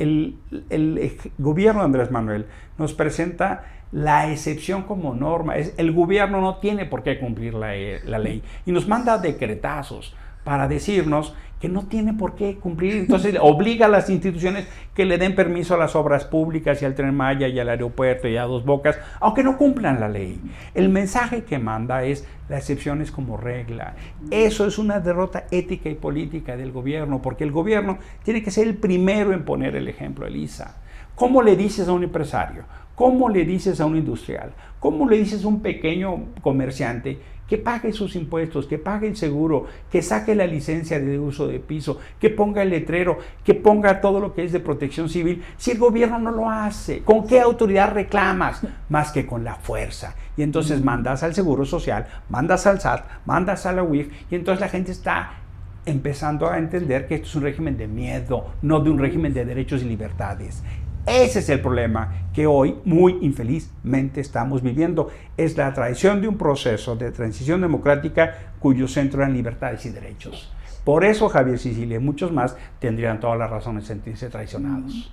[0.71, 2.47] el gobierno de Andrés Manuel
[2.79, 5.57] nos presenta la excepción como norma.
[5.57, 9.19] Es, el gobierno no tiene por qué cumplir la, eh, la, ley y nos manda
[9.19, 12.97] decretazos para decirnos que no tiene por qué cumplir.
[12.97, 16.97] Entonces obliga a las instituciones que le den permiso a las obras públicas y al
[16.97, 20.41] tren Maya y al aeropuerto y a Dos Bocas, aunque no cumplan la ley.
[20.75, 23.95] El mensaje que manda es la excepción es como regla.
[24.31, 28.67] Eso es una derrota ética y política del gobierno, porque el gobierno tiene que ser
[28.67, 30.83] el primero en poner el ejemplo, Elisa.
[31.15, 32.65] ¿Cómo le dices a un empresario?
[33.03, 34.53] ¿Cómo le dices a un industrial?
[34.79, 39.67] ¿Cómo le dices a un pequeño comerciante que pague sus impuestos, que pague el seguro,
[39.91, 44.21] que saque la licencia de uso de piso, que ponga el letrero, que ponga todo
[44.21, 47.01] lo que es de protección civil, si el gobierno no lo hace?
[47.01, 48.63] ¿Con qué autoridad reclamas?
[48.89, 50.15] Más que con la fuerza.
[50.37, 54.61] Y entonces mandas al Seguro Social, mandas al SAT, mandas a la UIF, y entonces
[54.61, 55.43] la gente está
[55.85, 59.45] empezando a entender que esto es un régimen de miedo, no de un régimen de
[59.45, 60.63] derechos y libertades.
[61.07, 65.09] Ese es el problema que hoy muy infelizmente estamos viviendo.
[65.37, 70.53] Es la traición de un proceso de transición democrática cuyo centro eran libertades y derechos.
[70.85, 75.13] Por eso Javier Sicilia y muchos más tendrían toda la razón en sentirse traicionados.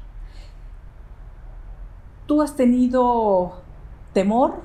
[2.28, 3.62] ¿Tú has tenido
[4.14, 4.62] temor?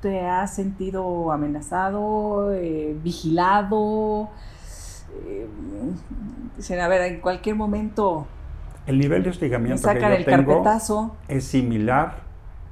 [0.00, 4.28] ¿Te has sentido amenazado, eh, vigilado?
[5.26, 5.48] Eh,
[6.80, 8.28] a ver, en cualquier momento
[8.88, 10.64] el nivel de hostigamiento que yo tengo
[11.28, 12.22] es similar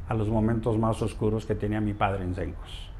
[0.08, 2.90] a los momentos más oscuros que tenía mi padre en Zencos,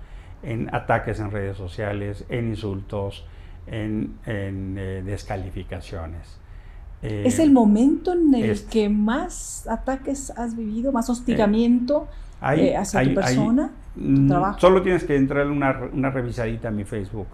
[0.42, 3.24] en ataques en redes sociales, en insultos,
[3.66, 6.38] en, eh, descalificaciones.
[7.00, 12.08] ¿Es el momento en el que más ataques has vivido, más hostigamiento
[12.40, 14.60] hacia tu persona, tu trabajo?
[14.60, 17.28] Solo tienes que entrar una, una revisadita a mi Facebook.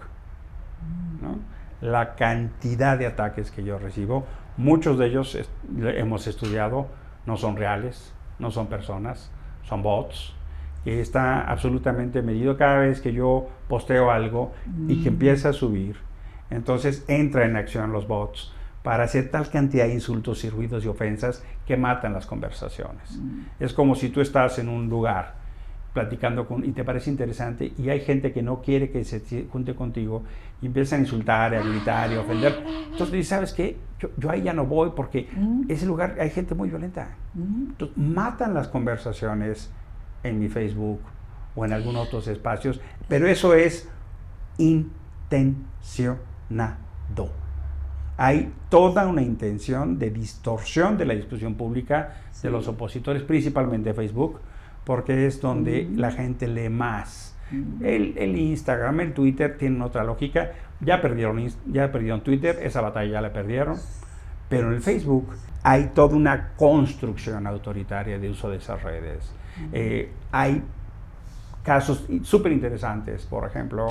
[1.81, 4.25] La cantidad de ataques que yo recibo,
[4.57, 5.37] muchos de ellos
[5.77, 6.87] hemos estudiado,
[7.25, 9.31] no son reales, no son personas,
[9.63, 10.33] son bots,
[10.83, 14.53] que está absolutamente medido cada vez que yo posteo algo
[14.87, 15.13] y que mm.
[15.13, 15.95] empieza a subir.
[16.49, 20.89] Entonces entra en acción los bots para hacer tal cantidad de insultos y ruidos y
[20.89, 23.17] ofensas que matan las conversaciones.
[23.17, 23.39] Mm.
[23.59, 25.42] Es como si tú estás en un lugar
[25.93, 29.75] platicando con, y te parece interesante y hay gente que no quiere que se junte
[29.75, 30.23] contigo
[30.61, 32.63] y empiezan a insultar, a gritar y a ofender.
[32.65, 33.77] Entonces dices, ¿sabes qué?
[34.17, 35.65] Yo, ahí ya no voy porque mm.
[35.69, 37.15] ese lugar hay gente muy violenta.
[37.35, 37.69] Mm.
[37.69, 39.71] Entonces, matan las conversaciones
[40.23, 40.99] en mi Facebook
[41.55, 43.87] o en algunos otros espacios, pero eso es
[44.57, 46.17] intencionado.
[48.17, 54.39] Hay toda una intención de distorsión de la discusión pública de los opositores, principalmente Facebook,
[54.85, 57.35] porque es donde la gente lee más.
[57.81, 60.51] El, Instagram, el Twitter tienen otra lógica.
[60.79, 63.77] Ya perdieron, ya perdieron Twitter, esa batalla ya la perdieron.
[64.49, 65.29] Pero en el Facebook
[65.61, 69.31] hay toda una construcción autoritaria de uso de esas redes.
[69.71, 70.63] Eh, hay
[71.63, 73.87] casos súper interesantes, por ejemplo,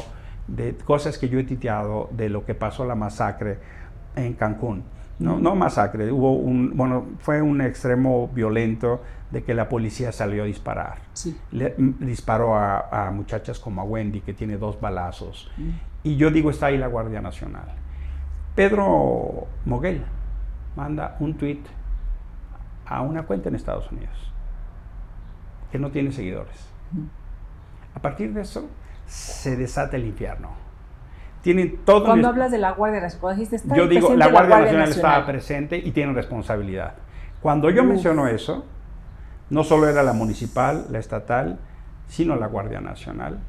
[0.47, 3.59] de cosas que yo he titeado de lo que pasó la masacre
[4.17, 4.85] en Cancún.
[5.23, 10.43] No, no masacre, hubo un, bueno, fue un extremo violento de que la policía salió
[10.43, 10.99] a disparar.
[11.51, 15.51] Le, disparó a, muchachas como a Wendy, que tiene dos balazos.
[15.57, 15.71] Mm.
[16.03, 17.67] Y yo digo, está ahí la Guardia Nacional.
[18.55, 20.05] Pedro Moguel
[20.77, 21.63] manda un tweet
[22.85, 24.33] a una cuenta en Estados Unidos,
[25.71, 26.69] que no tiene seguidores.
[26.93, 27.07] Mm.
[27.97, 28.69] A partir de eso,
[29.07, 30.51] se desata el infierno.
[31.43, 35.27] Tienen todo Cuando hablas de la Guardia Nacional, dijiste, yo digo, la Guardia, Nacional, estaba
[35.27, 36.95] presente y tiene responsabilidad.
[37.41, 38.65] Cuando yo menciono eso,
[39.51, 41.59] no solo era la municipal, la estatal,
[42.07, 43.41] sino la Guardia Nacional,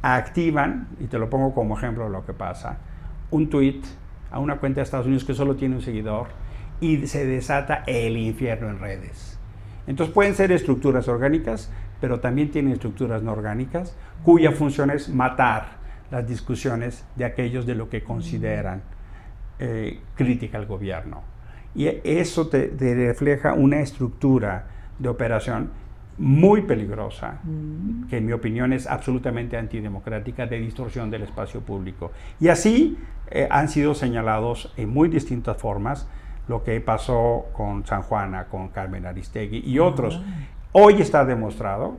[0.00, 2.78] activan, y te lo pongo como ejemplo de lo que pasa,
[3.30, 3.82] un tweet
[4.30, 6.28] a una cuenta de Estados Unidos que solo tiene un seguidor
[6.80, 9.38] y se desata el infierno en redes.
[9.86, 15.83] Entonces pueden ser estructuras orgánicas, pero también tienen estructuras no orgánicas cuya función es matar
[16.14, 18.82] las discusiones de aquellos de lo que consideran
[19.58, 21.22] eh, crítica al gobierno.
[21.74, 25.70] Y eso te refleja una estructura de operación
[26.16, 28.06] muy peligrosa, mm.
[28.08, 32.12] que en mi opinión es absolutamente antidemocrática, de distorsión del espacio público.
[32.38, 32.96] Y así
[33.28, 36.06] eh, han sido señalados en muy distintas formas
[36.46, 40.22] lo que pasó con San Juana, con Carmen Aristegui y otros.
[40.22, 40.46] Ah.
[40.70, 41.96] Hoy está demostrado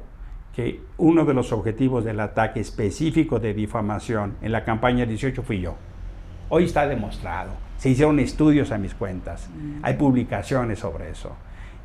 [0.56, 5.60] que uno de los objetivos del ataque específico de difamación en la campaña 18 fui
[5.60, 5.76] yo.
[6.48, 7.52] Hoy está demostrado.
[7.78, 9.50] Se hicieron estudios a mis cuentas.
[9.54, 9.80] Mm.
[9.84, 11.36] Hay publicaciones sobre eso.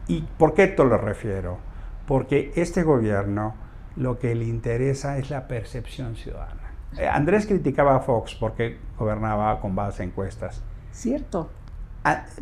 [0.06, 1.58] ¿Y por qué te lo refiero?
[2.06, 3.54] Porque este gobierno
[3.96, 6.72] lo que le interesa es la percepción ciudadana.
[6.96, 10.62] Eh, Andrés criticaba a Fox porque gobernaba con base en encuestas.
[10.92, 11.50] Cierto.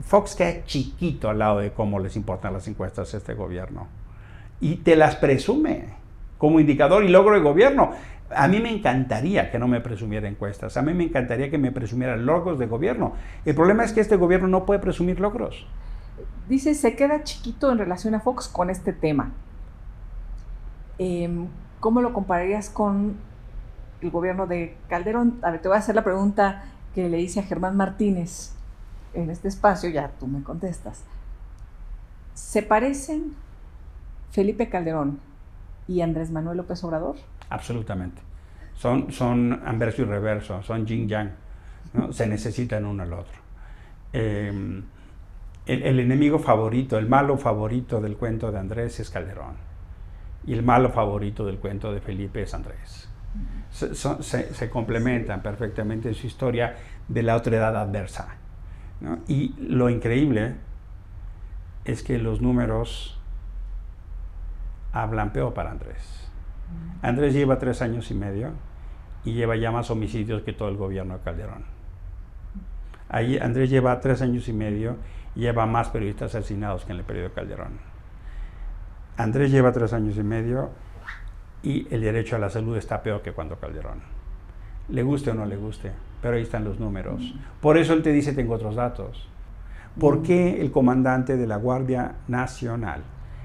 [0.04, 3.86] Fox queda chiquito al lado de cómo les importan las encuestas a este gobierno.
[4.60, 5.97] Y te las presume
[6.38, 7.90] como indicador y logro de gobierno.
[8.30, 11.72] A mí me encantaría que no me presumiera encuestas, a mí me encantaría que me
[11.72, 13.14] presumiera logros de gobierno.
[13.44, 15.66] El problema es que este gobierno no puede presumir logros
[16.48, 19.32] dice, se queda chiquito en relación a Fox con este tema.
[20.98, 21.46] Em,
[21.80, 23.16] ¿Cómo lo compararías con
[24.00, 25.38] el gobierno de Calderón?
[25.42, 28.52] A ver, te voy a hacer la pregunta que le hice a Germán Martínez
[29.14, 31.04] en este espacio, ya tú me contestas.
[32.34, 33.34] ¿Se parecen
[34.30, 35.20] Felipe Calderón
[35.88, 37.16] y Andrés Manuel López Obrador?
[37.50, 38.22] Absolutamente.
[38.74, 41.30] Son, son anverso y reverso, son yin yang.
[42.10, 43.38] Se necesitan uno al otro.
[44.12, 44.82] Eh,
[45.68, 49.56] el, enemigo favorito, el malo favorito del cuento de Andrés es Calderón.
[50.46, 53.08] Y el malo favorito del cuento de Felipe es Andrés.
[53.70, 58.36] Se, complementan perfectamente en su historia de la otredad adversa.
[59.26, 60.54] Y lo increíble
[61.84, 63.17] es que los números
[65.02, 66.30] hablan peor para Andrés.
[67.02, 68.52] Andrés lleva tres años y medio
[69.24, 71.64] y lleva ya más homicidios que todo el gobierno de Calderón.
[73.08, 74.96] Ahí Andrés lleva tres años y medio
[75.34, 77.78] lleva más periodistas asesinados que en el periodo Calderón.
[79.16, 80.70] Andrés lleva tres años y medio
[81.62, 84.00] y el derecho a la salud está peor que cuando Calderón.
[84.88, 87.34] Le guste o no le guste, pero ahí están los números.
[87.60, 89.28] Por eso él te dice, tengo otros datos.
[89.98, 93.02] ¿Por qué el comandante de la Guardia Nacional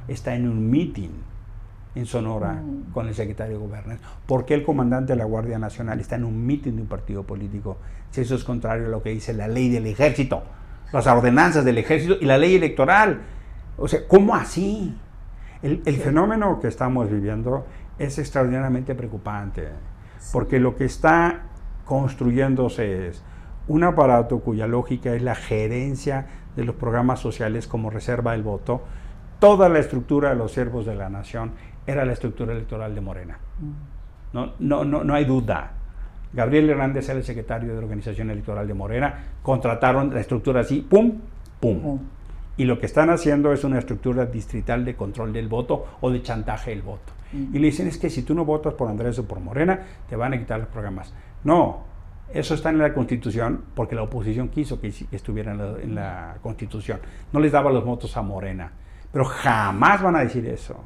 [0.08, 1.12] está en un meeting
[1.96, 2.92] en Sonora mm.
[2.92, 4.00] con el secretario de Gobernación?
[4.26, 7.24] ¿Por qué el comandante de la Guardia Nacional está en un mitin de un partido
[7.24, 7.78] político?
[8.12, 10.44] Si eso es contrario a lo que dice la ley del ejército,
[10.94, 13.22] las ordenanzas del ejército y la ley electoral.
[13.78, 14.96] O sea, ¿cómo así?
[15.64, 17.66] El, fenómeno que estamos viviendo
[17.98, 19.70] es extraordinariamente preocupante,
[20.34, 21.44] porque lo que está
[21.86, 23.24] construyéndose es
[23.70, 26.28] un aparato cuya lógica es la gerencia
[26.58, 28.84] de los programas sociales como reserva del voto,
[29.40, 31.54] toda la estructura de los siervos de la nación
[31.86, 33.38] era la estructura electoral de Morena.
[33.60, 34.34] Mm.
[34.34, 35.72] No, no, no, no hay duda.
[36.34, 40.82] Gabriel Hernández era el secretario de la Organización Electoral de Morena, contrataron la estructura así,
[40.82, 41.20] pum,
[41.60, 42.00] pum.
[42.58, 46.22] Y lo que están haciendo es una estructura distrital de control del voto o de
[46.22, 47.14] chantaje del voto.
[47.32, 47.56] Mm.
[47.56, 50.16] Y le dicen es que si tú no votas por Andrés o por Morena, te
[50.16, 51.14] van a quitar los programas.
[51.44, 51.84] No,
[52.34, 57.00] eso está en la Constitución porque la oposición quiso que estuviera en la Constitución.
[57.32, 58.72] No les daba los votos a Morena.
[59.12, 60.84] Pero jamás van a decir eso.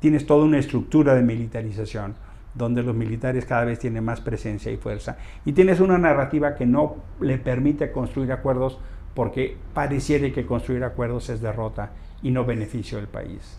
[0.00, 2.14] Tienes toda una estructura de militarización
[2.54, 5.16] donde los militares cada vez tienen más presencia y fuerza.
[5.44, 8.78] Y tienes una narrativa que no le permite construir acuerdos
[9.14, 11.90] porque pareciera que construir acuerdos es derrota
[12.22, 13.58] y no beneficio del país.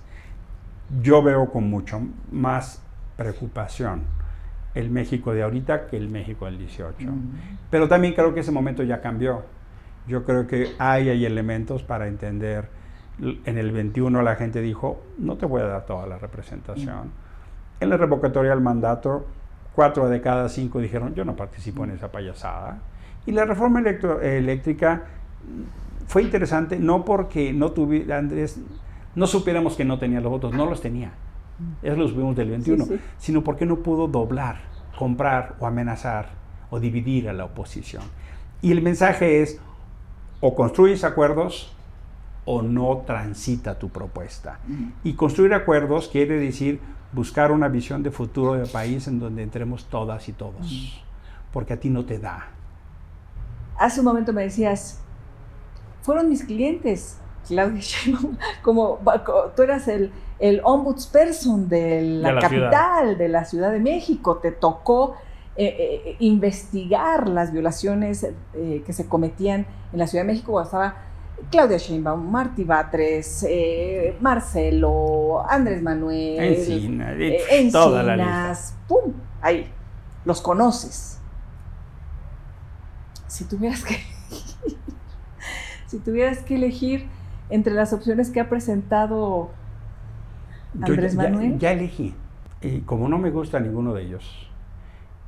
[1.02, 2.82] Yo veo con mucho más
[3.18, 4.04] preocupación
[4.76, 6.96] el México de ahorita que el México del 18.
[7.70, 9.44] Pero también creo que ese momento ya cambió.
[10.08, 12.70] Yo creo que hay, hay elementos para entender
[13.22, 17.12] en el 21 la gente dijo, no te voy a dar toda la representación.
[17.80, 19.26] En la revocatoria del mandato,
[19.74, 22.80] cuatro de cada cinco dijeron, yo no participo en esa payasada.
[23.26, 25.04] Y la reforma eléctrica
[26.08, 28.60] fue interesante, no porque no tuviera, Andrés,
[29.16, 31.12] no supiéramos que no tenía los votos, no los tenía.
[31.84, 34.62] Eso lo vimos del 21, sino porque no pudo doblar,
[34.98, 36.30] comprar o amenazar
[36.70, 38.04] o dividir a la oposición.
[38.62, 39.60] Y el mensaje es,
[40.40, 41.76] o construyes acuerdos
[42.52, 44.58] o no transita tu propuesta.
[45.04, 46.80] Y construir acuerdos quiere decir
[47.12, 51.00] buscar una visión de futuro del país en donde entremos todas y todos,
[51.54, 52.48] porque a ti no te da.
[53.78, 55.00] Hace un momento me decías,
[56.02, 58.98] fueron mis clientes, Claudia Sheinbaum, como
[59.56, 65.18] tú eras el, el ombudsperson de la, capital, de la Ciudad de México, te tocó
[65.56, 70.66] eh, eh, investigar las violaciones eh, que se cometían en la Ciudad de México cuando
[70.66, 71.09] estaba
[71.52, 78.76] Claudia Sheinbaum, Martí Batres, eh, Marcelo, Andrés Manuel, Encina, eh, toda la lista.
[78.88, 79.14] ¡pum!
[79.42, 79.72] Ahí,
[80.26, 81.20] los conoces.
[83.28, 83.98] Si tuvieras que
[85.88, 87.08] si tuvieras que elegir
[87.50, 89.50] entre las opciones que ha presentado
[90.82, 91.58] Andrés Manuel.
[91.58, 92.14] Ya, elegí.
[92.62, 94.50] Y como no me gusta ninguno de ellos,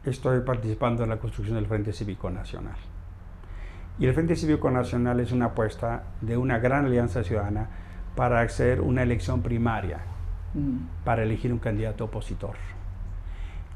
[0.05, 2.75] estoy participando en la construcción del Frente Cívico Nacional.
[4.01, 7.69] Y el Frente Cívico Nacional es una apuesta de una gran alianza ciudadana
[8.15, 9.99] para hacer una elección primaria,
[10.55, 11.03] mm.
[11.05, 12.55] para elegir un candidato opositor.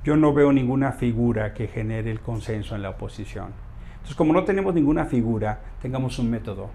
[0.04, 3.50] Yo no veo ninguna figura que genere el consenso en la oposición.
[3.94, 6.72] Entonces, como no tenemos ninguna figura, tengamos un método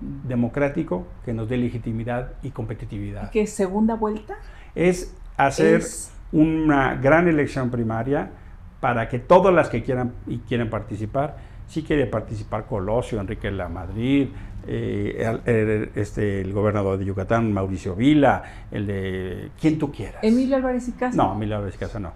[0.00, 0.28] mm.
[0.28, 3.32] democrático que nos dé legitimidad y competitividad.
[3.32, 4.36] ¿Qué segunda vuelta?
[4.76, 5.82] Es hacer
[6.30, 8.30] una gran elección primaria
[8.78, 13.66] para que todas las que quieran y quieren participar si quiere participar Colosio, Enrique La
[13.66, 14.28] Madrid,
[14.66, 20.22] eh, el, este, el gobernador de Yucatán, Mauricio Vila, el de quien tú quieras.
[20.22, 21.16] Emilio Álvarez y Casa.
[21.16, 22.12] No, Emilio Álvarez y Casa no.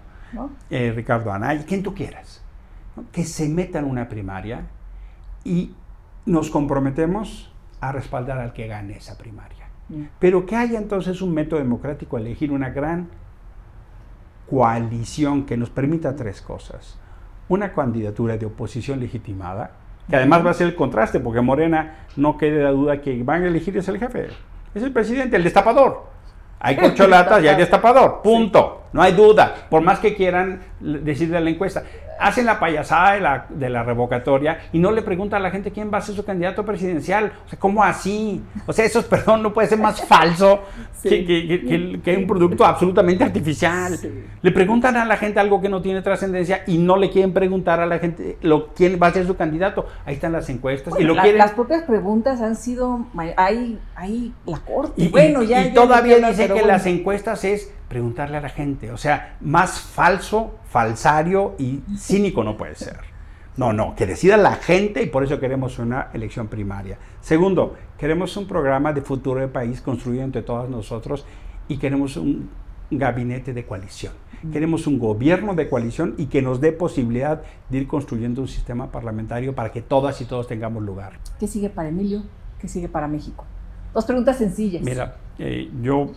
[0.69, 2.43] Eh, Ricardo Anay, quien tú quieras.
[3.11, 4.67] Que se meta en una primaria
[5.43, 5.73] y
[6.27, 9.69] nos comprometemos a respaldar al que gane esa primaria.
[9.89, 10.03] Mm.
[10.19, 13.09] Pero que haya entonces un método democrático, elegir una gran
[14.47, 16.99] coalición que nos permita tres cosas
[17.49, 19.71] una candidatura de oposición legitimada,
[20.09, 23.43] que además va a ser el contraste, porque Morena no quede la duda que van
[23.43, 24.27] a elegir es el jefe,
[24.73, 26.05] es el presidente, el destapador.
[26.59, 28.83] Hay corcholatas y hay destapador, punto.
[28.97, 31.83] No hay duda, por más que quieran decir de la encuesta
[32.19, 35.71] hacen la payasada de la, de la, revocatoria y no le preguntan a la gente
[35.71, 37.31] quién va a ser su candidato presidencial.
[37.45, 38.41] O sea, ¿cómo así?
[38.65, 40.61] O sea, eso, perdón, no puede ser más falso
[41.03, 43.97] que, que, que, un producto absolutamente artificial.
[44.41, 47.79] Le preguntan a la gente algo que no tiene trascendencia y no le quieren preguntar
[47.79, 49.85] a la gente lo, quién va a ser su candidato.
[50.05, 50.93] Ahí están las encuestas.
[50.99, 55.01] y lo Las propias preguntas han sido, ahí, ahí la corte.
[55.01, 58.91] Y, bueno, ya, todavía dice que las encuestas es preguntarle a la gente.
[58.91, 62.99] O sea, más falso, falsario y cínico no puede ser.
[63.57, 66.99] No, no, que decida la gente y por eso queremos una elección primaria.
[67.21, 71.25] Segundo, queremos un programa de futuro del país construido entre todos nosotros
[71.67, 72.49] y queremos un
[72.91, 74.13] gabinete de coalición.
[74.53, 78.91] Queremos un gobierno de coalición y que nos dé posibilidad de ir construyendo un sistema
[78.91, 81.13] parlamentario para que todas y todos tengamos lugar.
[81.39, 82.23] ¿Qué sigue para Emilio?
[82.59, 83.45] ¿Qué sigue para México?
[83.93, 84.83] Dos preguntas sencillas.
[84.83, 86.11] Mira, eh, yo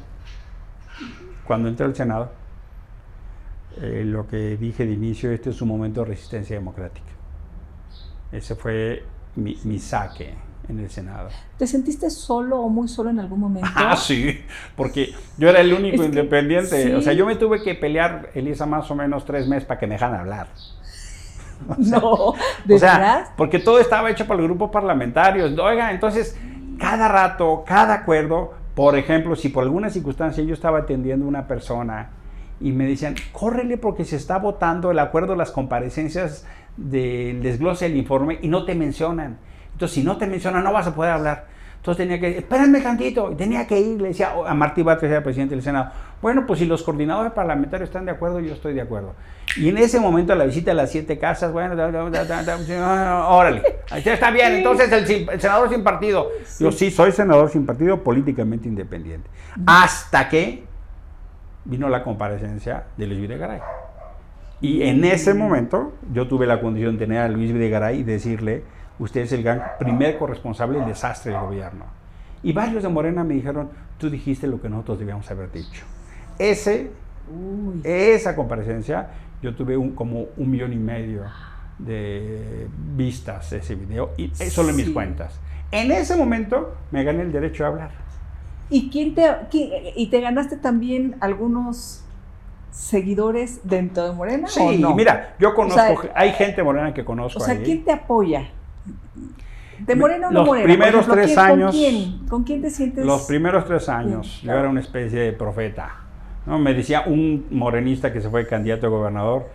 [1.51, 2.30] cuando entré al Senado,
[3.82, 7.11] eh, lo que dije de inicio, este es un momento de resistencia democrática.
[8.30, 9.03] Ese fue
[9.34, 10.32] mi, mi saque
[10.68, 11.28] en el Senado.
[11.59, 13.68] ¿Te sentiste solo o muy solo en algún momento?
[13.74, 14.44] Ah, sí,
[14.76, 16.94] porque yo era el único independiente.
[16.94, 19.88] O sea, yo me tuve que pelear, Elisa, más o menos tres meses para que
[19.88, 20.46] me dejaran hablar.
[21.78, 22.34] no,
[22.64, 25.59] ¿de o sea, porque todo estaba hecho por los grupos parlamentarios.
[25.59, 26.38] Oiga, entonces,
[26.78, 31.47] cada rato, cada acuerdo, por ejemplo, si por alguna circunstancia yo estaba atendiendo a una
[31.47, 32.11] persona
[32.61, 36.47] y me decían, córrele porque se está votando el acuerdo las comparecencias
[36.77, 39.39] del desglose del informe y no te mencionan.
[39.73, 41.47] Entonces, si no te mencionan, no vas a poder hablar.
[41.81, 45.55] Entonces tenía que, espérenme tantito, tenía que ir, le decía a Martí Batres, era presidente
[45.55, 49.14] del Senado, bueno, pues si los coordinadores parlamentarios están de acuerdo, yo estoy de acuerdo.
[49.57, 53.62] Y en ese momento la visita a las siete casas, bueno, órale,
[53.97, 56.28] está bien, entonces el, senador sin partido.
[56.59, 59.31] Yo sí, soy senador sin partido, políticamente independiente.
[59.64, 60.64] Hasta que
[61.64, 63.61] vino la comparecencia de Luis Videgaray.
[64.61, 68.64] Y en ese momento yo tuve la condición de tener a Luis Videgaray y decirle,
[69.01, 71.86] usted es el gran primer corresponsable del desastre del gobierno.
[72.42, 75.84] Y varios de Morena me dijeron, tú dijiste lo que nosotros debíamos haber dicho.
[76.38, 76.90] Ese,
[77.82, 79.09] esa comparecencia,
[79.42, 81.24] yo tuve un, como un millón y medio
[81.78, 85.40] de vistas de ese video, y solo en mis cuentas.
[85.72, 87.90] En ese momento me gané el derecho a hablar.
[88.68, 89.24] ¿Y, quién te,
[89.96, 92.05] y te ganaste también algunos
[92.70, 94.48] seguidores dentro de Morena?
[94.48, 97.42] Sí, mira, yo conozco, hay gente morena que conozco.
[97.42, 98.51] O sea, ¿quién te apoya?
[99.86, 100.66] ¿De Morena o no Morena?
[100.66, 101.72] Los primeros tres años.
[101.72, 102.28] ¿con quién?
[102.28, 103.05] ¿Con quién te sientes?
[103.05, 105.97] Los primeros tres años, yo era una especie de profeta.
[106.47, 106.59] ¿no?
[106.59, 109.49] Me decía un morenista que se fue candidato a gobernador,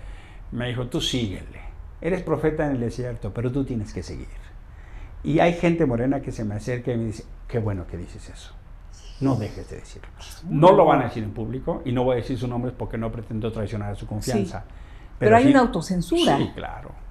[0.52, 1.66] me dijo, tú síguele.
[2.02, 4.28] Eres profeta en el desierto, pero tú tienes que seguir.
[5.24, 8.30] Y hay gente morena que se me acerca y me dice, qué bueno que dices
[8.30, 8.54] eso.
[9.22, 10.10] No dejes de decirlo.
[10.50, 12.98] No lo van a decir en público y no voy a decir sus nombres porque
[12.98, 14.66] no pretendo traicionar su confianza.
[15.18, 16.38] Pero, hay una autocensura.
[16.38, 17.05] Sí, claro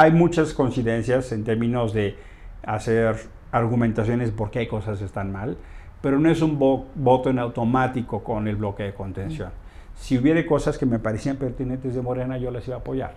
[0.00, 2.16] hay muchas coincidencias en términos de
[2.64, 3.16] hacer
[3.52, 5.58] argumentaciones por qué hay cosas están mal,
[6.00, 9.50] pero no es un voto en automático con el bloque de contención.
[9.94, 13.12] Si hubiera cosas que me parecían pertinentes de Morena, yo las iba a apoyar.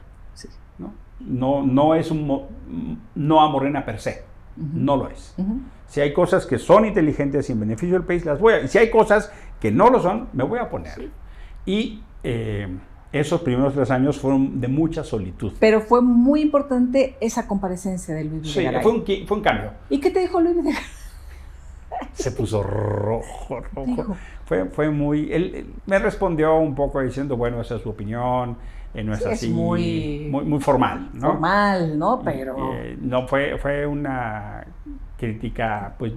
[0.77, 0.93] ¿no?
[1.21, 4.25] No, no es un no a Morena per se,
[4.57, 5.35] no lo es.
[5.87, 8.61] Si hay cosas que son inteligentes y en beneficio del país, las voy a...
[8.61, 9.31] Y si hay cosas
[9.61, 11.11] que no lo son, me voy a poner.
[11.65, 12.67] Y eh,
[13.13, 15.53] esos primeros tres años fueron de mucha solitud.
[15.59, 18.81] Pero fue muy importante esa comparecencia de Luis Videgaray.
[18.81, 19.71] Sí, fue un, fue un cambio.
[19.89, 20.83] ¿Y qué te dijo Luis Videgaray?
[22.13, 24.15] Se puso rojo, rojo.
[24.45, 25.31] Fue, fue muy...
[25.31, 28.57] Él, me respondió un poco diciendo, bueno, esa es su opinión,
[28.93, 29.49] eh, no es así.
[29.49, 31.33] Muy, muy, muy, formal, ¿no?
[31.33, 32.21] Formal, ¿no?
[32.23, 32.73] Pero...
[32.73, 34.65] Eh, no, fue, fue una
[35.17, 36.13] crítica, pues.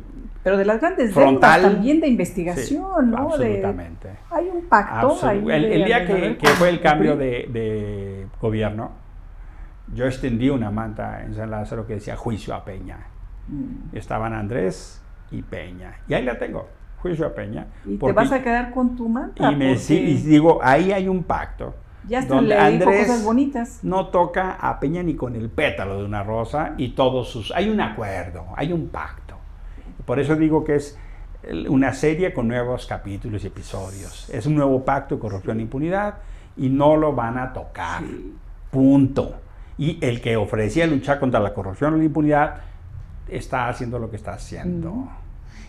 [0.47, 3.17] Pero de las grandes frontal, también de investigación, ¿no?
[3.17, 4.11] Absolutamente.
[4.31, 5.19] hay un pacto.
[5.29, 8.93] el, día que, fue el cambio de, gobierno,
[9.93, 13.09] yo extendí una manta en San Lázaro que decía juicio a Peña.
[13.49, 13.97] Mm.
[13.97, 15.97] Estaban Andrés y Peña.
[16.07, 16.69] Y ahí la tengo,
[16.99, 17.67] juicio a Peña.
[17.85, 19.51] ¿Y te vas a quedar con tu manta?
[19.51, 21.75] Y, me, y digo, ahí hay un pacto
[22.09, 23.81] ya hasta le Andrés cosas bonitas.
[23.83, 27.51] No toca a Peña ni con el pétalo de una rosa y todos sus.
[27.51, 29.26] Hay un acuerdo, hay un pacto.
[30.07, 30.99] Por eso digo que es
[31.69, 34.31] una serie con nuevos capítulos y episodios.
[34.31, 36.15] Es un nuevo pacto de corrupción e impunidad
[36.57, 38.03] y no lo van a tocar.
[38.71, 39.41] Punto.
[39.79, 42.61] Y el que ofrecía luchar contra la corrupción o la impunidad
[43.29, 45.09] está haciendo lo que está haciendo.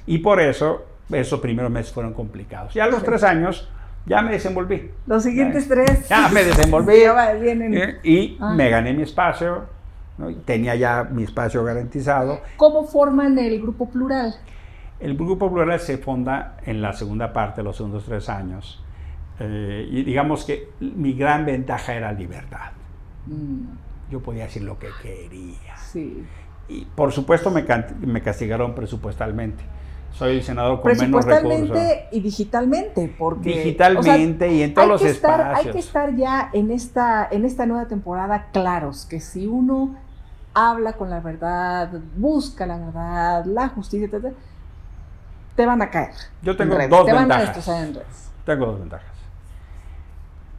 [0.05, 2.73] Y por eso esos primeros meses fueron complicados.
[2.73, 3.69] Ya a los tres años
[4.05, 4.91] ya me desenvolví.
[5.05, 6.07] Los siguientes tres.
[6.07, 6.93] Ya me desenvolví.
[6.97, 8.53] Eh, y ah.
[8.53, 9.76] me gané mi espacio.
[10.45, 12.41] Tenía ya mi espacio garantizado.
[12.57, 14.35] ¿Cómo forman el grupo plural?
[14.99, 18.83] El grupo plural se fonda en la segunda parte, los segundos tres años.
[19.39, 22.71] Eh, y digamos que mi gran ventaja era libertad.
[23.27, 24.11] Mm.
[24.11, 25.77] Yo podía decir lo que quería.
[25.77, 26.25] Sí.
[26.67, 27.63] Y por supuesto me,
[28.01, 29.63] me castigaron presupuestalmente
[30.17, 31.77] soy el senador con menos recursos.
[32.11, 33.49] y digitalmente, porque...
[33.49, 35.65] Digitalmente y en todos los espacios.
[35.65, 39.95] Hay que estar ya en esta, en esta nueva temporada claros, que si uno
[40.57, 44.09] habla con la verdad, busca la verdad, la justicia,
[45.55, 46.15] te van a caer.
[46.41, 48.31] Yo tengo dos ventajas.
[48.43, 49.11] Tengo dos ventajas.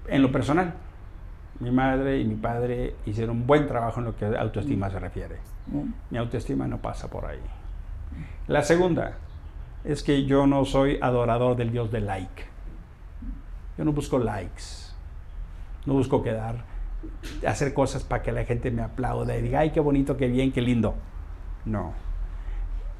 [0.07, 0.75] En lo personal,
[1.59, 5.39] mi madre y mi padre hicieron un buen trabajo en lo que autoestima se refiere.
[5.67, 5.93] Mm.
[6.11, 7.41] Mi autoestima no pasa por ahí.
[8.47, 9.15] La segunda,
[9.83, 12.45] es que yo no soy adorador del Dios de like.
[13.77, 14.93] Yo no busco likes.
[15.87, 16.65] No busco quedar,
[17.47, 20.53] hacer cosas para que la gente me aplaude y diga, ay, qué bonito, qué bien,
[20.53, 20.95] qué lindo.
[21.65, 21.93] No.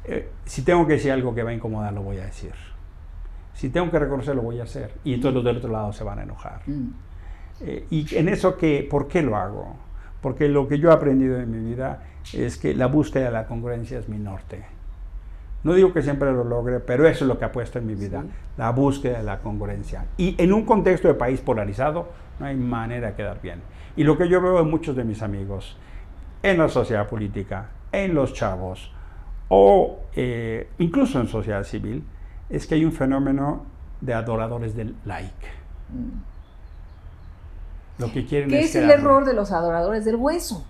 [0.05, 2.53] Eh, si tengo que decir algo que va a incomodar, lo voy a decir.
[3.55, 4.95] Si tengo que reconocer, lo voy a hacer.
[5.05, 6.63] Y entonces los del otro lado se van a enojar.
[6.67, 6.89] Mm.
[7.61, 9.77] Eh, y en eso, que, ¿por qué lo hago?
[10.21, 13.47] Porque lo que yo he aprendido en mi vida es que la búsqueda de la
[13.47, 14.65] congruencia es mi norte.
[15.65, 17.95] No digo que siempre lo logre, pero eso es lo que ha puesto en mi
[17.95, 18.25] vida,
[18.57, 20.07] la búsqueda de la congruencia.
[20.17, 23.61] Y en un contexto de país polarizado, no hay manera de quedar bien.
[23.97, 25.77] Y lo que yo veo en muchos de mis amigos,
[26.43, 28.93] en la sociedad política, en los chavos,
[29.49, 32.05] o eh, incluso en sociedad civil,
[32.49, 33.67] es que hay un fenómeno
[34.01, 35.47] de adoradores del like.
[35.89, 36.39] Mm.
[38.01, 40.65] Lo que quieren ¿Qué es, el error de los adoradores del hueso?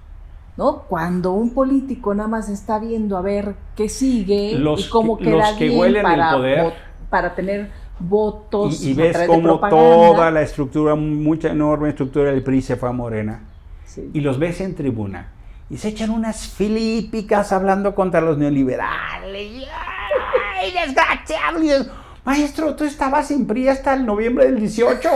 [0.58, 0.82] ¿No?
[0.88, 5.68] Cuando un político nada más está viendo a ver qué sigue y cómo queda que
[5.68, 6.74] bien para, poder,
[7.08, 8.82] para tener votos.
[8.82, 13.44] Y, ves como toda la estructura, mucha enorme estructura del PRI se fue a Morena.
[14.12, 15.32] Y los ves en tribuna.
[15.70, 19.64] Y se echan unas filípicas hablando contra los neoliberales.
[20.56, 21.92] ¡Ay, desgraciado!
[22.24, 25.08] Maestro, tú estabas en PRI hasta el noviembre del 18.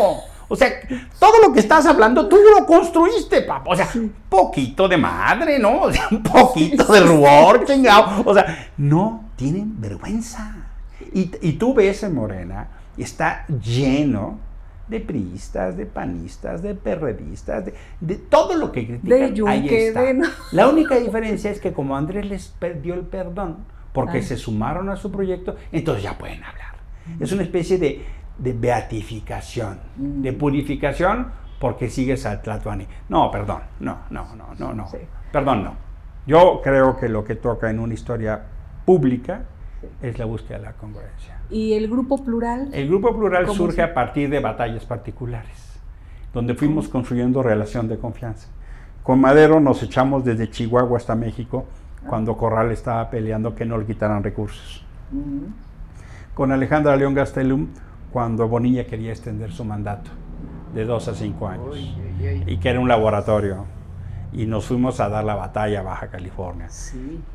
[0.52, 0.70] O sea,
[1.18, 3.70] todo lo que estás hablando tú lo construiste, papá.
[3.70, 5.84] O sea, un poquito de madre, ¿no?
[5.84, 8.22] O sea, un poquito de rubor, chingado.
[8.26, 10.66] O sea, no tienen vergüenza.
[11.14, 14.40] Y, y tú ves en Morena, está lleno
[14.88, 17.64] de priistas, de panistas, de perredistas,
[18.00, 19.34] de, todo lo que critican.
[19.34, 20.04] De ahí está.
[20.50, 24.96] La única diferencia es que como Andrés les perdió el perdón, porque se sumaron a
[24.96, 26.74] su proyecto, entonces ya pueden hablar.
[27.20, 28.04] Es una especie de,
[28.38, 30.38] de beatificación, de mm.
[30.38, 31.28] purificación,
[31.58, 32.86] porque sigues al Tlatuani.
[33.08, 34.88] No, perdón, no, no, no, no, no.
[35.30, 35.74] Perdón, no.
[36.26, 38.42] Yo creo que lo que toca en una historia
[38.84, 39.42] pública
[40.00, 41.38] es la búsqueda de la congruencia.
[41.50, 42.70] ¿Y el grupo plural?
[42.72, 45.80] El grupo plural surge a partir de batallas particulares,
[46.32, 48.48] donde fuimos construyendo relación de confianza.
[49.02, 52.06] Con Madero nos echamos desde Chihuahua hasta México, ah.
[52.08, 54.84] cuando Corral estaba peleando que no le quitaran recursos.
[56.34, 57.68] Con Alejandra León Gastelum
[58.12, 60.10] cuando Bonilla quería extender su mandato
[60.74, 61.76] de dos a cinco años
[62.46, 63.66] y que era un laboratorio.
[64.34, 66.68] Y nos fuimos a dar la batalla a Baja California.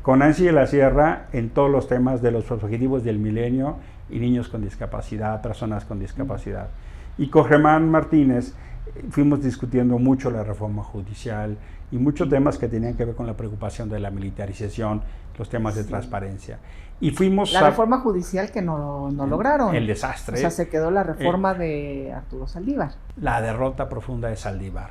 [0.02, 3.76] Con Nancy de la Sierra en todos los temas de los objetivos del milenio
[4.10, 6.70] y niños con discapacidad, personas con discapacidad.
[7.16, 8.54] Y con Germán Martínez
[8.96, 11.56] eh, fuimos discutiendo mucho la reforma judicial
[11.92, 15.02] y muchos temas que tenían que ver con la preocupación de la militarización,
[15.38, 16.58] los temas de transparencia.
[17.00, 19.74] Y fuimos la reforma judicial que no, no, lograron.
[19.74, 20.36] El desastre.
[20.36, 22.92] O sea, se quedó la reforma de Arturo Saldívar.
[23.16, 24.90] La derrota profunda de Saldívar.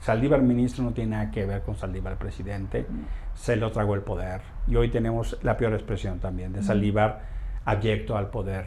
[0.00, 2.86] Saldívar ministro no tiene nada que ver con Saldívar presidente.
[3.34, 4.42] Se lo tragó el poder.
[4.66, 7.22] Y hoy tenemos la peor expresión también de Saldívar
[7.64, 8.66] abyecto al poder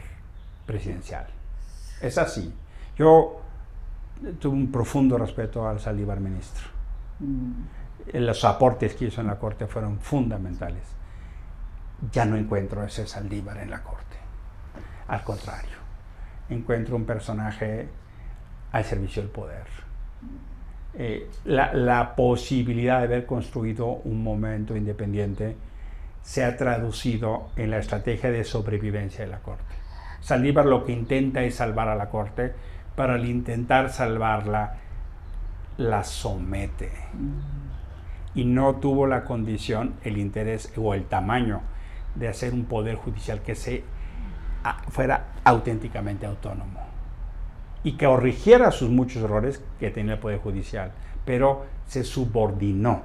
[0.64, 1.26] presidencial.
[2.00, 2.52] Es así.
[2.96, 3.42] Yo
[4.40, 6.64] tuve un profundo respeto al Saldívar ministro.
[8.14, 10.97] Los aportes que hizo en la corte fueron fundamentales
[12.12, 14.16] ya no encuentro ese Saldívar en la corte.
[15.08, 15.76] Al contrario,
[16.48, 17.88] encuentro un personaje
[18.72, 19.66] al servicio del poder.
[20.94, 25.56] Eh, la, posibilidad de haber construido un momento independiente
[26.22, 29.74] se ha traducido en la estrategia de sobrevivencia de la Corte.
[30.20, 32.52] Saldívar lo que intenta es salvar a la Corte,
[32.96, 34.74] para al intentar salvarla,
[35.76, 36.90] la somete.
[38.34, 41.62] Y no tuvo la condición, el interés o el tamaño
[42.18, 43.84] de hacer un poder judicial que se,
[44.88, 46.80] fuera auténticamente autónomo
[47.82, 50.92] y que corrigiera sus muchos errores que tenía el Poder Judicial,
[51.24, 53.02] pero se subordinó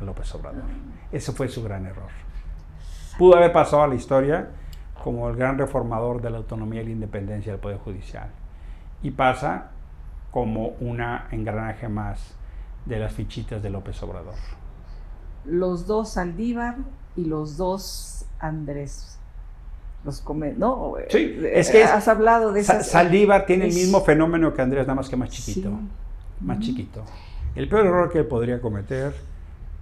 [0.00, 0.64] a López Obrador.
[1.12, 2.10] Ese fue su gran error.
[3.16, 4.50] Pudo haber pasado a la historia
[5.02, 8.28] como el gran reformador de la autonomía y la independencia del Poder Judicial.
[9.02, 9.70] Y pasa
[10.32, 12.34] como una engranaje más
[12.84, 14.34] de las fichitas de López Obrador.
[15.44, 16.76] Los dos Saldívar
[17.18, 19.18] y los dos Andrés
[20.04, 20.94] los come, ¿no?
[21.08, 22.72] Sí, es que has hablado de eso.
[22.82, 25.70] Saldívar tiene el mismo fenómeno que Andrés, nada más que más chiquito.
[26.40, 27.04] Más chiquito.
[27.56, 29.12] El peor error que podría cometer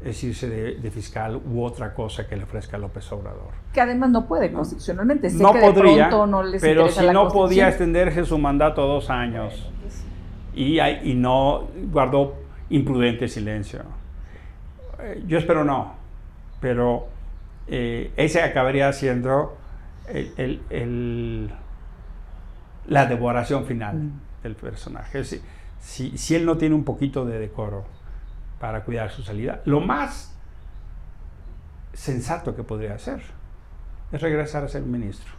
[0.03, 3.53] es irse de, fiscal u otra cosa que le ofrezca López Obrador.
[3.75, 5.31] Que además no puede constitucionalmente.
[5.33, 6.09] no podría,
[6.61, 9.71] pero si no podía extenderse su mandato a dos años
[10.55, 12.37] y, y no guardó
[12.71, 13.83] imprudente silencio.
[14.99, 15.95] Eh, yo espero no,
[16.61, 17.16] pero
[17.69, 19.57] eh, ese acabaría siendo
[22.87, 24.21] la devoración final mm.
[24.43, 25.25] del personaje.
[25.25, 27.85] Si, si, él no tiene un poquito de decoro
[28.61, 30.35] para cuidar su salida, lo más
[31.93, 33.23] sensato que podría hacer
[34.13, 35.33] es regresar a ser ministro,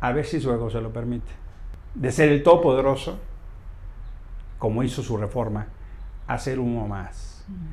[0.00, 1.30] a ver si su ego se lo permite.
[1.94, 3.20] De ser el todopoderoso,
[4.58, 5.66] como hizo su reforma,
[6.26, 7.44] a ser uno más.
[7.48, 7.66] Mm.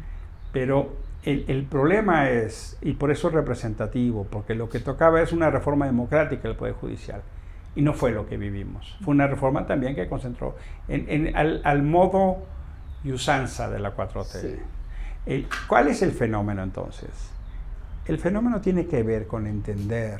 [0.52, 5.49] Pero el, problema es, y por eso es representativo, porque lo que tocaba es una
[5.49, 7.22] reforma democrática del Poder Judicial.
[7.76, 8.97] Y no fue lo que vivimos.
[9.01, 10.55] Fue una reforma también que concentró
[10.88, 12.38] en, al, modo
[13.03, 14.59] y usanza de la 4T.
[15.67, 17.09] ¿Cuál es el fenómeno entonces?
[18.05, 20.20] El fenómeno tiene que ver con entender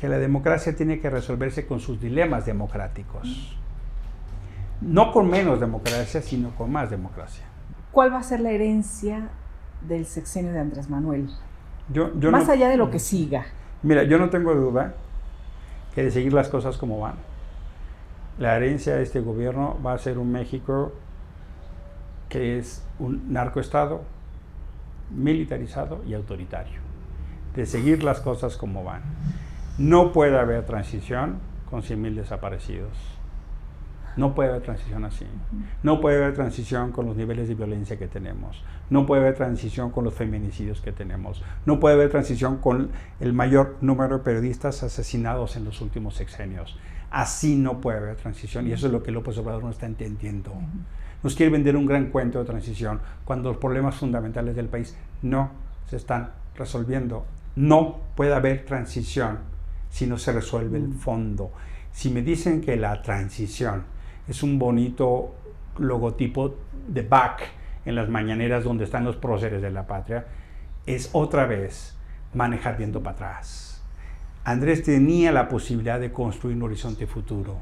[0.00, 3.58] que la democracia tiene que resolverse con sus dilemas democráticos.
[4.80, 7.44] No con menos democracia, sino con más democracia.
[7.90, 9.30] ¿Cuál va a ser la herencia
[9.88, 11.28] del sexenio de Andrés Manuel?
[12.30, 13.46] más allá de lo que siga.
[13.82, 14.94] Mira, yo no tengo duda
[15.94, 17.16] que de seguir las cosas como van.
[18.38, 20.92] La herencia de este gobierno va a ser un México
[22.28, 24.02] que es un narcoestado
[25.10, 26.80] militarizado y autoritario.
[27.54, 29.02] De seguir las cosas como van.
[29.78, 31.38] No puede haber transición
[31.70, 32.96] con 100.000 desaparecidos.
[34.16, 35.26] No puede haber transición así.
[35.82, 38.62] No puede haber transición con los niveles de violencia que tenemos.
[38.90, 41.42] No puede haber transición con los feminicidios que tenemos.
[41.66, 42.90] No puede haber transición con
[43.20, 46.78] el mayor número de periodistas asesinados en los últimos sexenios.
[47.10, 50.52] Así no puede haber transición y eso es lo que López Obrador no está entendiendo.
[51.22, 55.50] Nos quiere vender un gran cuento de transición cuando los problemas fundamentales del país no
[55.88, 57.24] se están resolviendo.
[57.56, 59.38] No puede haber transición
[59.90, 60.98] si no se resuelve el mm.
[60.98, 61.52] fondo.
[61.92, 63.84] Si me dicen que la transición
[64.28, 65.34] es un bonito
[65.78, 66.54] logotipo
[66.88, 67.42] de back
[67.84, 70.26] en las mañaneras donde están los próceres de la patria,
[70.86, 71.96] es otra vez
[72.32, 73.82] manejar viendo para atrás.
[74.44, 77.56] Andrés tenía la posibilidad de construir un horizonte futuro,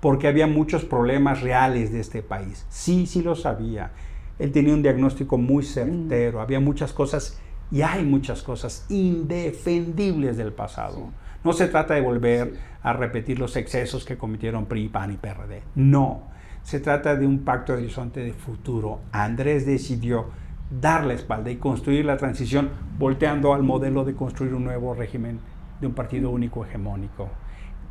[0.00, 2.66] porque había muchos problemas reales de este país.
[2.68, 3.92] Sí, sí lo sabía.
[4.38, 7.40] Él tenía un diagnóstico muy certero, había muchas cosas
[7.70, 11.10] y hay muchas cosas indefendibles del pasado.
[11.44, 15.62] No se trata de volver a repetir los excesos que cometieron PRI, PAN y PRD.
[15.74, 16.22] No,
[16.62, 19.00] se trata de un pacto de horizonte de futuro.
[19.12, 20.30] Andrés decidió
[20.70, 25.38] dar la espalda y construir la transición volteando al modelo de construir un nuevo régimen
[25.80, 27.28] de un partido único hegemónico.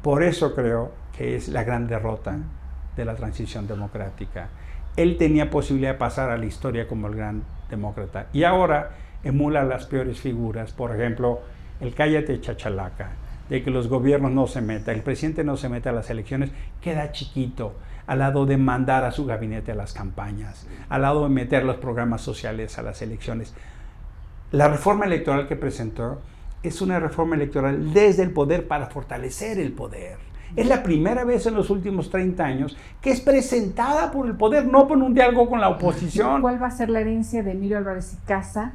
[0.01, 2.37] Por eso creo que es la gran derrota
[2.95, 4.49] de la transición democrática.
[4.95, 9.63] Él tenía posibilidad de pasar a la historia como el gran demócrata y ahora emula
[9.63, 11.41] las peores figuras, por ejemplo,
[11.79, 13.11] el cállate chachalaca,
[13.49, 16.51] de que los gobiernos no se metan, el presidente no se meta a las elecciones,
[16.81, 17.73] queda chiquito
[18.07, 21.77] al lado de mandar a su gabinete a las campañas, al lado de meter los
[21.77, 23.53] programas sociales a las elecciones.
[24.51, 26.21] La reforma electoral que presentó
[26.61, 30.17] es una reforma electoral desde el poder para fortalecer el poder.
[30.55, 34.65] Es la primera vez en los últimos 30 años que es presentada por el poder,
[34.65, 36.41] no por un diálogo con la oposición.
[36.41, 38.73] ¿Cuál va a ser la herencia de Emilio Álvarez y Casa?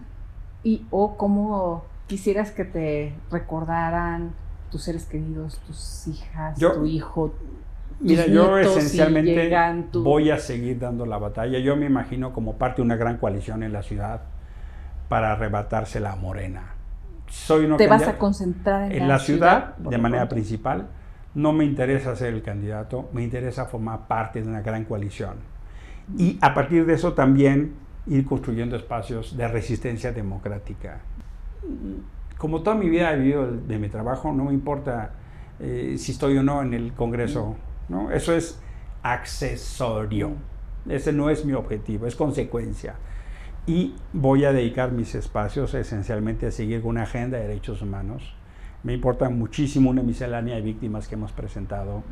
[0.64, 4.33] Y o cómo quisieras que te recordaran
[4.71, 7.35] tus seres queridos, tus hijas, tu hijo.
[8.01, 9.51] Mira, yo esencialmente
[9.95, 11.59] voy a seguir dando la batalla.
[11.59, 14.23] Yo me imagino como parte de una gran coalición en la ciudad
[15.09, 16.75] para arrebatársela a Morena.
[17.29, 20.89] Soy ¿Te vas a concentrar en, la, ciudad, de manera principal?
[21.35, 25.37] No me interesa ser el candidato, me interesa formar parte de una gran coalición.
[26.16, 27.75] Y a partir de eso también
[28.07, 31.01] ir construyendo espacios de resistencia democrática
[32.39, 35.11] como toda mi vida he vivido de mi trabajo, no me importa
[35.61, 37.57] eh, si estoy o no en el Congreso,
[37.89, 38.11] ¿no?
[38.11, 38.61] Eso es
[39.03, 40.32] accesorio.
[40.89, 42.95] Ese no es mi objetivo, es consecuencia.
[43.66, 48.34] Y voy a dedicar mis espacios esencialmente a seguir una agenda de derechos humanos.
[48.82, 52.05] Me importa muchísimo una miscelánea de víctimas que hemos presentado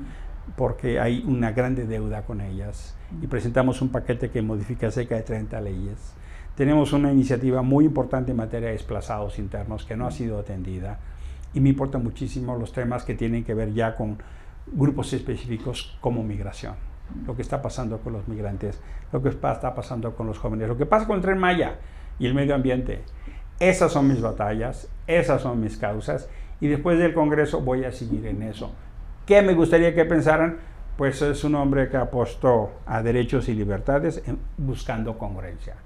[0.57, 5.23] porque hay una grande deuda con ellas y presentamos un paquete que modifica cerca de
[5.23, 6.15] 30 leyes
[6.57, 10.99] tenemos una iniciativa muy importante en materia de desplazados internos que no ha sido atendida
[11.53, 14.17] y me importan muchísimo los temas que tienen que ver ya con
[14.67, 16.75] grupos específicos como migración,
[17.27, 18.81] lo que está pasando con los migrantes,
[19.13, 21.77] lo que está pasando con los jóvenes, lo que pasa con el tren Maya
[22.19, 23.03] y el medio ambiente.
[23.61, 26.29] Esas son mis batallas, esas son mis causas
[26.61, 28.73] y después del Congreso voy a seguir en eso.
[29.27, 30.57] ¿Qué me gustaría que pensaran?
[30.97, 34.23] Pues es un hombre que apostó a derechos y libertades
[34.57, 35.77] buscando congruencia.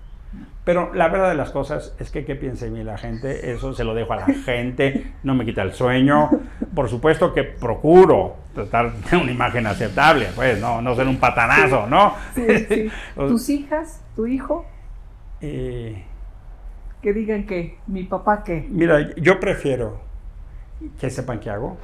[0.64, 3.72] Pero la verdad de las cosas es que qué piensa de mí la gente, eso
[3.72, 6.31] se lo dejo a la gente, no me quita el sueño.
[6.74, 11.87] Por supuesto que procuro tratar de una imagen aceptable, pues no, no ser un patanazo,
[11.87, 12.14] ¿no?
[13.16, 14.66] ¿Tus hijas, tu hijo?
[15.41, 16.05] Eh,
[17.01, 18.66] que digan que mi papá qué.
[18.68, 20.01] Mira, yo prefiero
[21.01, 21.78] que sepan qué hago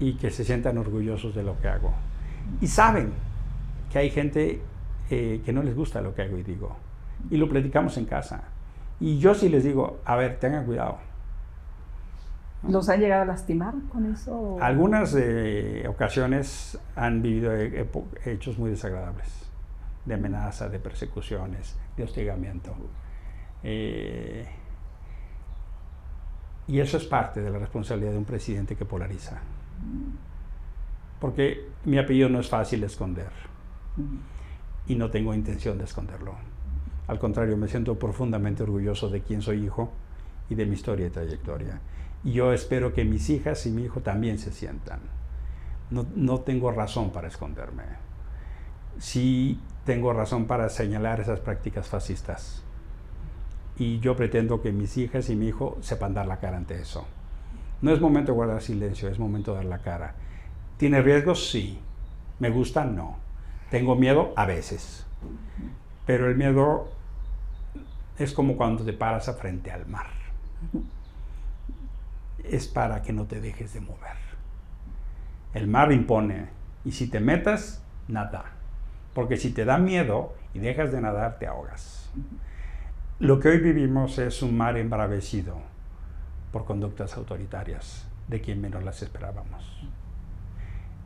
[0.00, 1.94] y que se sientan orgullosos de lo que hago.
[2.60, 3.12] Y saben
[3.92, 4.60] que hay gente
[5.08, 6.89] eh, que no les gusta lo que hago y digo
[7.28, 8.44] y lo platicamos en casa.
[9.00, 10.98] Y yo sí les digo, a ver, tengan cuidado.
[12.68, 14.58] ¿Los han llegado a lastimar con eso?
[14.60, 17.88] Algunas eh, ocasiones han vivido eh,
[18.26, 19.50] hechos muy desagradables,
[20.04, 22.74] de amenaza, de persecuciones, de hostigamiento.
[23.62, 24.46] Eh,
[26.68, 29.38] y eso es parte de la responsabilidad de un presidente que polariza.
[31.18, 33.30] Porque mi apellido no es fácil de esconder.
[34.86, 36.34] Y no tengo intención de esconderlo.
[37.10, 39.90] Al contrario, me siento profundamente orgulloso de quién soy hijo
[40.48, 41.80] y de mi historia y trayectoria.
[42.22, 45.00] Y yo espero que mis hijas y mi hijo también se sientan.
[45.90, 47.82] No, no tengo razón para esconderme.
[48.98, 52.62] Sí tengo razón para señalar esas prácticas fascistas.
[53.76, 57.08] Y yo pretendo que mis hijas y mi hijo sepan dar la cara ante eso.
[57.82, 60.14] No es momento de guardar silencio, es momento de dar la cara.
[60.76, 61.50] ¿Tiene riesgos?
[61.50, 61.80] Sí.
[62.38, 62.84] ¿Me gusta?
[62.84, 63.16] No.
[63.68, 64.32] ¿Tengo miedo?
[64.36, 65.04] A veces.
[66.06, 66.99] Pero el miedo
[68.20, 70.08] es como cuando te paras a frente al mar.
[72.44, 74.16] Es para que no te dejes de mover.
[75.54, 76.48] El mar impone.
[76.84, 78.44] Y si te metas, nada.
[79.14, 82.10] Porque si te da miedo y dejas de nadar, te ahogas.
[83.18, 85.56] Lo que hoy vivimos es un mar embravecido
[86.52, 89.82] por conductas autoritarias de quien menos las esperábamos.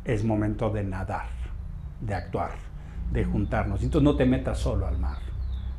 [0.04, 1.28] Es momento de nadar,
[2.00, 2.52] de actuar,
[3.12, 3.82] de juntarnos.
[3.82, 5.18] Entonces no te metas solo al mar,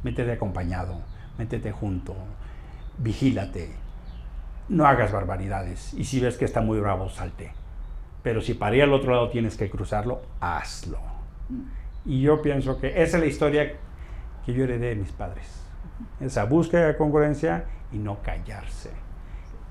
[0.03, 1.01] métete acompañado,
[1.37, 2.15] métete junto,
[2.97, 3.71] vigílate,
[4.69, 7.51] no hagas barbaridades y si ves que está muy bravo, salte.
[8.23, 10.99] Pero si para ir al otro lado tienes que cruzarlo, hazlo.
[12.05, 13.73] Y yo pienso que esa es la historia
[14.45, 15.61] que yo heredé de mis padres.
[16.19, 18.91] Esa búsqueda de congruencia y no callarse.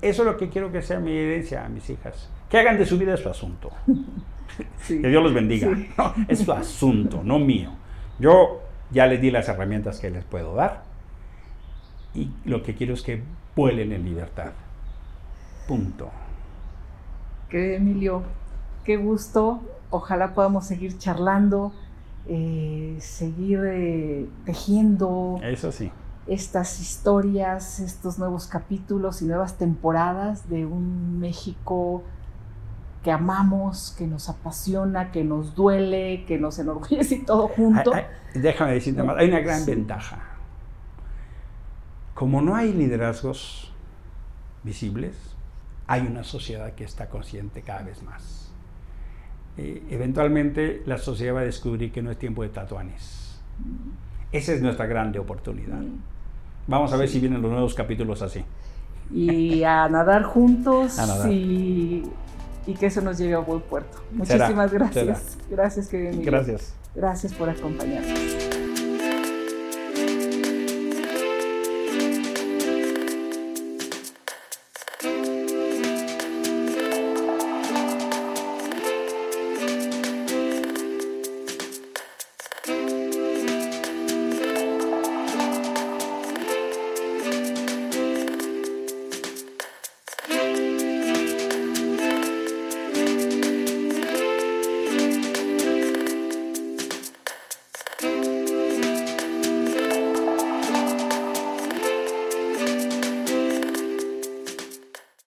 [0.01, 2.29] Eso es lo que quiero que sea mi herencia a mis hijas.
[2.49, 3.71] Que hagan de su vida su asunto.
[4.87, 5.67] Que Dios los bendiga.
[6.29, 7.71] es su asunto, no mío.
[8.19, 8.61] Yo
[8.91, 10.83] ya les di las herramientas que les puedo dar
[12.15, 13.21] y lo que quiero es que
[13.55, 14.51] vuelen en libertad.
[15.67, 16.09] Punto.
[17.49, 18.23] Que Emilio,
[18.83, 19.61] qué gusto.
[19.89, 21.73] Ojalá podamos seguir charlando,
[22.27, 25.39] eh, seguir eh, tejiendo.
[25.43, 25.91] Eso sí
[26.27, 32.03] estas historias, estos nuevos capítulos y nuevas temporadas de un México
[33.03, 37.91] que amamos, que nos apasiona, que nos duele, que nos enorgullece y todo junto.
[38.33, 40.34] déjame decirte más, hay una gran ventaja.
[42.15, 43.71] Como no hay liderazgos
[44.63, 45.15] visibles,
[45.85, 48.51] hay una sociedad que está consciente cada vez más.
[49.57, 53.41] Eh, eventualmente la sociedad va a descubrir que no es tiempo de tatuanes.
[54.31, 55.81] Esa es nuestra grande oportunidad.
[56.67, 58.43] Vamos a ver si vienen los nuevos capítulos así.
[59.13, 60.97] Y a nadar juntos
[61.29, 62.03] Y,
[62.79, 63.99] que eso nos lleve a buen puerto.
[64.11, 65.37] Muchísimas gracias.
[65.49, 66.73] Gracias, que Gracias.
[66.95, 68.34] Gracias por acompañarnos.